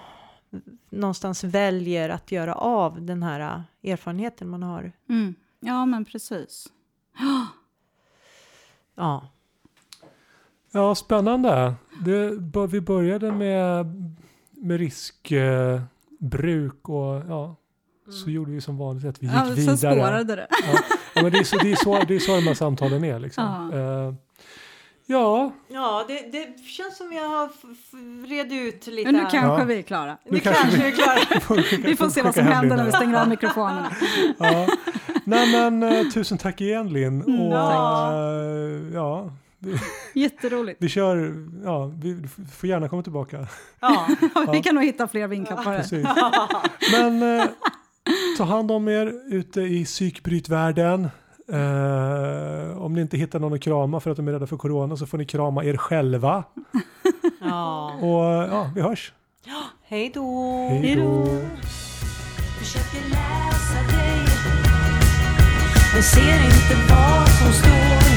någonstans 0.89 1.43
väljer 1.43 2.09
att 2.09 2.31
göra 2.31 2.55
av 2.55 3.01
den 3.01 3.23
här 3.23 3.39
eh, 3.39 3.91
erfarenheten 3.91 4.49
man 4.49 4.63
har. 4.63 4.91
Mm. 5.09 5.35
Ja, 5.59 5.85
men 5.85 6.05
precis. 6.05 6.67
Ja, 8.95 9.27
Ja, 10.71 10.95
spännande. 10.95 11.73
Det, 12.05 12.31
vi 12.69 12.81
började 12.81 13.31
med, 13.31 13.85
med 14.57 14.79
riskbruk 14.79 16.89
och 16.89 17.21
ja, 17.29 17.55
så 18.23 18.29
gjorde 18.29 18.51
vi 18.51 18.61
som 18.61 18.77
vanligt 18.77 19.05
att 19.05 19.23
vi 19.23 19.27
gick 19.27 19.35
Ja, 19.35 19.45
sen 19.45 19.55
vidare. 19.55 19.77
spårade 19.95 20.35
det. 20.35 20.47
Ja, 20.49 20.79
ja, 21.15 21.21
men 21.23 21.31
det, 21.31 21.37
är 21.37 21.43
så, 21.43 21.57
det, 21.57 21.71
är 21.71 21.75
så, 21.75 21.99
det 22.07 22.15
är 22.15 22.19
så 22.19 22.35
de 22.35 22.41
här 22.41 22.53
samtalen 22.53 23.03
är 23.03 23.19
liksom. 23.19 23.69
Ja. 23.73 23.79
Eh, 23.79 24.13
ja, 25.05 25.51
ja 25.67 26.05
det, 26.07 26.31
det 26.31 26.59
känns 26.63 26.97
som 26.97 27.13
jag 27.13 27.29
har 27.29 27.49
red 28.27 28.51
ut 28.53 28.87
lite. 28.87 29.11
Men 29.11 29.21
nu 29.23 29.29
kanske 29.31 29.39
Ja. 29.61 29.63
vi 29.63 29.77
är 29.77 29.81
klara. 29.81 30.17
nu 30.25 30.31
nu 30.31 30.39
kanske 30.39 30.61
kanske 30.61 30.81
vi 30.83 30.87
är 30.87 30.91
klara. 30.91 31.19
Vi 31.89 31.95
får 31.95 32.09
se 32.09 32.21
vad 32.21 32.35
som 32.35 32.47
händer 32.47 32.77
när 32.77 32.85
vi 32.85 32.91
stänger 32.91 33.21
av 33.21 33.29
mikrofonerna. 33.29 33.91
Ja. 34.39 34.67
Nej 35.23 35.51
men 35.51 35.83
eh, 35.83 36.03
tusen 36.13 36.37
tack 36.37 36.61
igen 36.61 36.89
Linn. 36.93 37.21
Mm, 37.21 37.39
och, 37.39 37.51
tack. 37.53 38.13
eh, 38.13 38.93
ja, 38.93 39.31
Jätteroligt. 40.13 40.83
vi 40.83 40.89
kör, 40.89 41.47
ja, 41.63 41.85
vi 41.85 42.27
får 42.51 42.69
gärna 42.69 42.89
komma 42.89 43.03
tillbaka. 43.03 43.47
Ja. 43.79 44.07
Vi 44.51 44.63
kan 44.63 44.75
nog 44.75 44.83
hitta 44.83 45.07
fler 45.07 45.27
det. 45.27 45.55
Precis. 45.63 46.07
Men 46.91 47.39
eh, 47.39 47.45
ta 48.37 48.43
hand 48.43 48.71
om 48.71 48.87
er 48.87 49.13
ute 49.29 49.61
i 49.61 49.85
psykbrytvärlden. 49.85 51.09
Eh, 51.51 52.77
om 52.81 52.93
ni 52.93 53.01
inte 53.01 53.17
hittar 53.17 53.39
någon 53.39 53.53
att 53.53 53.61
krama 53.61 53.99
för 53.99 54.11
att 54.11 54.17
de 54.17 54.27
är 54.27 54.31
rädda 54.31 54.47
för 54.47 54.57
corona 54.57 54.97
så 54.97 55.05
får 55.05 55.17
ni 55.17 55.25
krama 55.25 55.63
er 55.63 55.77
själva. 55.77 56.43
ja. 57.41 57.93
Och 57.93 58.53
ja, 58.53 58.71
vi 58.75 58.81
hörs. 58.81 59.13
Hej 59.87 60.11
då! 60.13 60.67
Hej 60.69 60.95
då. 60.95 61.25
Försöker 62.59 63.09
läsa 63.09 63.97
dig 63.97 64.25
Men 65.93 66.03
ser 66.03 66.45
inte 66.45 66.75
vad 66.89 67.29
som 67.29 67.53
står 67.53 68.14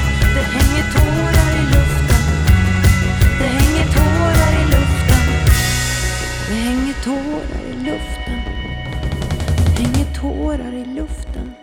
tårar 10.20 10.72
i 10.72 10.84
luften. 10.84 11.54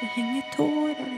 Det 0.00 0.06
hänger 0.06 0.42
tårar 0.56 1.15